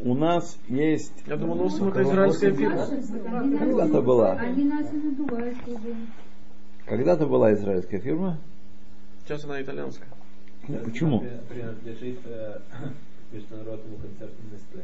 у 0.00 0.14
нас 0.14 0.58
есть... 0.68 1.12
Я 1.26 1.36
думал, 1.36 1.56
Носом 1.56 1.88
это 1.88 2.02
израильская 2.02 2.52
фирма. 2.52 2.86
Когда-то 3.58 4.02
была. 4.02 4.34
Уже. 4.34 5.96
Когда-то 6.86 7.26
была 7.26 7.52
израильская 7.54 7.98
фирма. 7.98 8.38
Сейчас 9.24 9.44
она 9.44 9.62
итальянская. 9.62 10.08
Ну, 10.68 10.78
почему? 10.78 11.20
При- 11.20 11.54
Принадлежит 11.54 12.18
э, 12.24 12.60
международному 13.32 13.96
концерту 13.98 14.34
Nestle. 14.52 14.82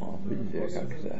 О, 0.00 0.18
видите, 0.24 0.68
как 0.68 0.92
это. 0.92 1.18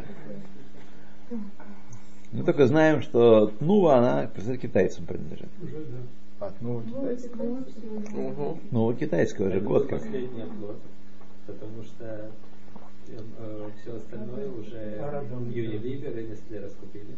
Мы 2.32 2.42
только 2.44 2.66
знаем, 2.66 3.02
что 3.02 3.46
Тнува, 3.58 3.98
она 3.98 4.26
представляет, 4.26 4.62
китайцам 4.62 5.06
принадлежит. 5.06 5.48
От 5.52 5.62
нового 5.62 6.23
китайского. 6.52 7.44
Вот 7.46 7.68
всё. 7.68 8.58
Угу. 8.70 8.94
Китайская 8.94 9.44
уже 9.48 9.56
Это 9.56 9.66
год 9.66 9.86
как. 9.86 10.00
последний 10.00 10.42
оплот, 10.42 10.76
потому 11.46 11.82
что 11.82 12.30
все 13.80 13.96
остальное 13.96 14.48
уже 14.50 14.98
Unilever 15.52 16.20
и 16.20 16.26
Nestle 16.30 16.62
раскупили. 16.62 17.14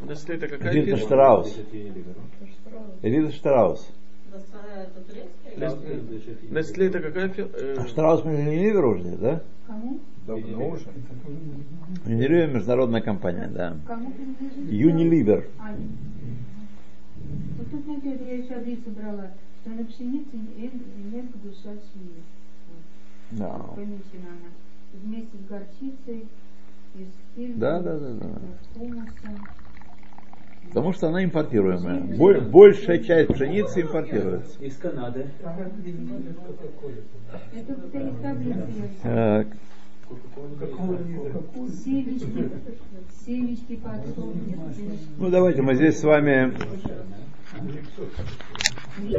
Nestle 0.00 0.34
это 0.34 0.48
какая 0.48 0.72
фирма? 0.72 0.96
Штраус. 0.98 1.58
Элита 3.02 3.32
Штраус. 3.32 3.88
Unilever. 5.56 6.50
Nestle 6.50 6.84
это 6.86 7.00
какая 7.00 7.28
фирма? 7.28 7.50
А 7.78 7.86
Штраус 7.86 8.22
Unilever 8.22 8.84
уже, 8.84 9.16
да? 9.16 9.40
Кому? 9.66 9.98
Давно 10.26 10.68
уже. 10.68 10.86
Unilever 12.06 12.46
международная 12.52 13.00
компания, 13.02 13.48
да. 13.48 13.76
Кому 13.86 14.10
принадлежит? 14.10 14.68
Unilever. 14.70 15.44
Вот 17.58 17.70
тут 17.70 17.86
например, 17.86 18.18
я 18.26 18.34
еще 18.38 18.54
адресу 18.54 18.90
брала, 18.90 19.30
что 19.60 19.70
на 19.70 19.84
пшенице 19.84 20.28
энергодушат 20.34 21.80
свиньи. 21.92 22.22
Да. 23.32 23.58
Помечена 23.74 24.30
она. 24.30 24.50
Вместе 24.92 25.36
с 25.36 25.48
горчицей, 25.48 26.28
и 26.94 27.04
с 27.04 27.36
кирпичем, 27.36 27.58
Да, 27.58 27.80
да, 27.80 27.98
да, 27.98 28.14
да. 28.14 28.28
Потому 30.68 30.92
что 30.92 31.08
она 31.08 31.24
импортируемая. 31.24 32.00
Боль- 32.16 32.40
большая 32.40 32.98
часть 33.02 33.32
пшеницы 33.32 33.82
импортируется. 33.82 34.62
Из 34.62 34.76
Канады. 34.76 35.26
Это 37.52 37.74
вот 37.74 37.94
эти 37.94 38.22
таблицы. 38.22 38.90
Так. 39.02 39.46
Семечки, 41.84 42.50
семечки 43.24 43.76
подсолнечные. 43.76 44.98
Ну 45.18 45.30
давайте 45.30 45.62
мы 45.62 45.74
здесь 45.74 45.98
с 45.98 46.04
вами 46.04 46.52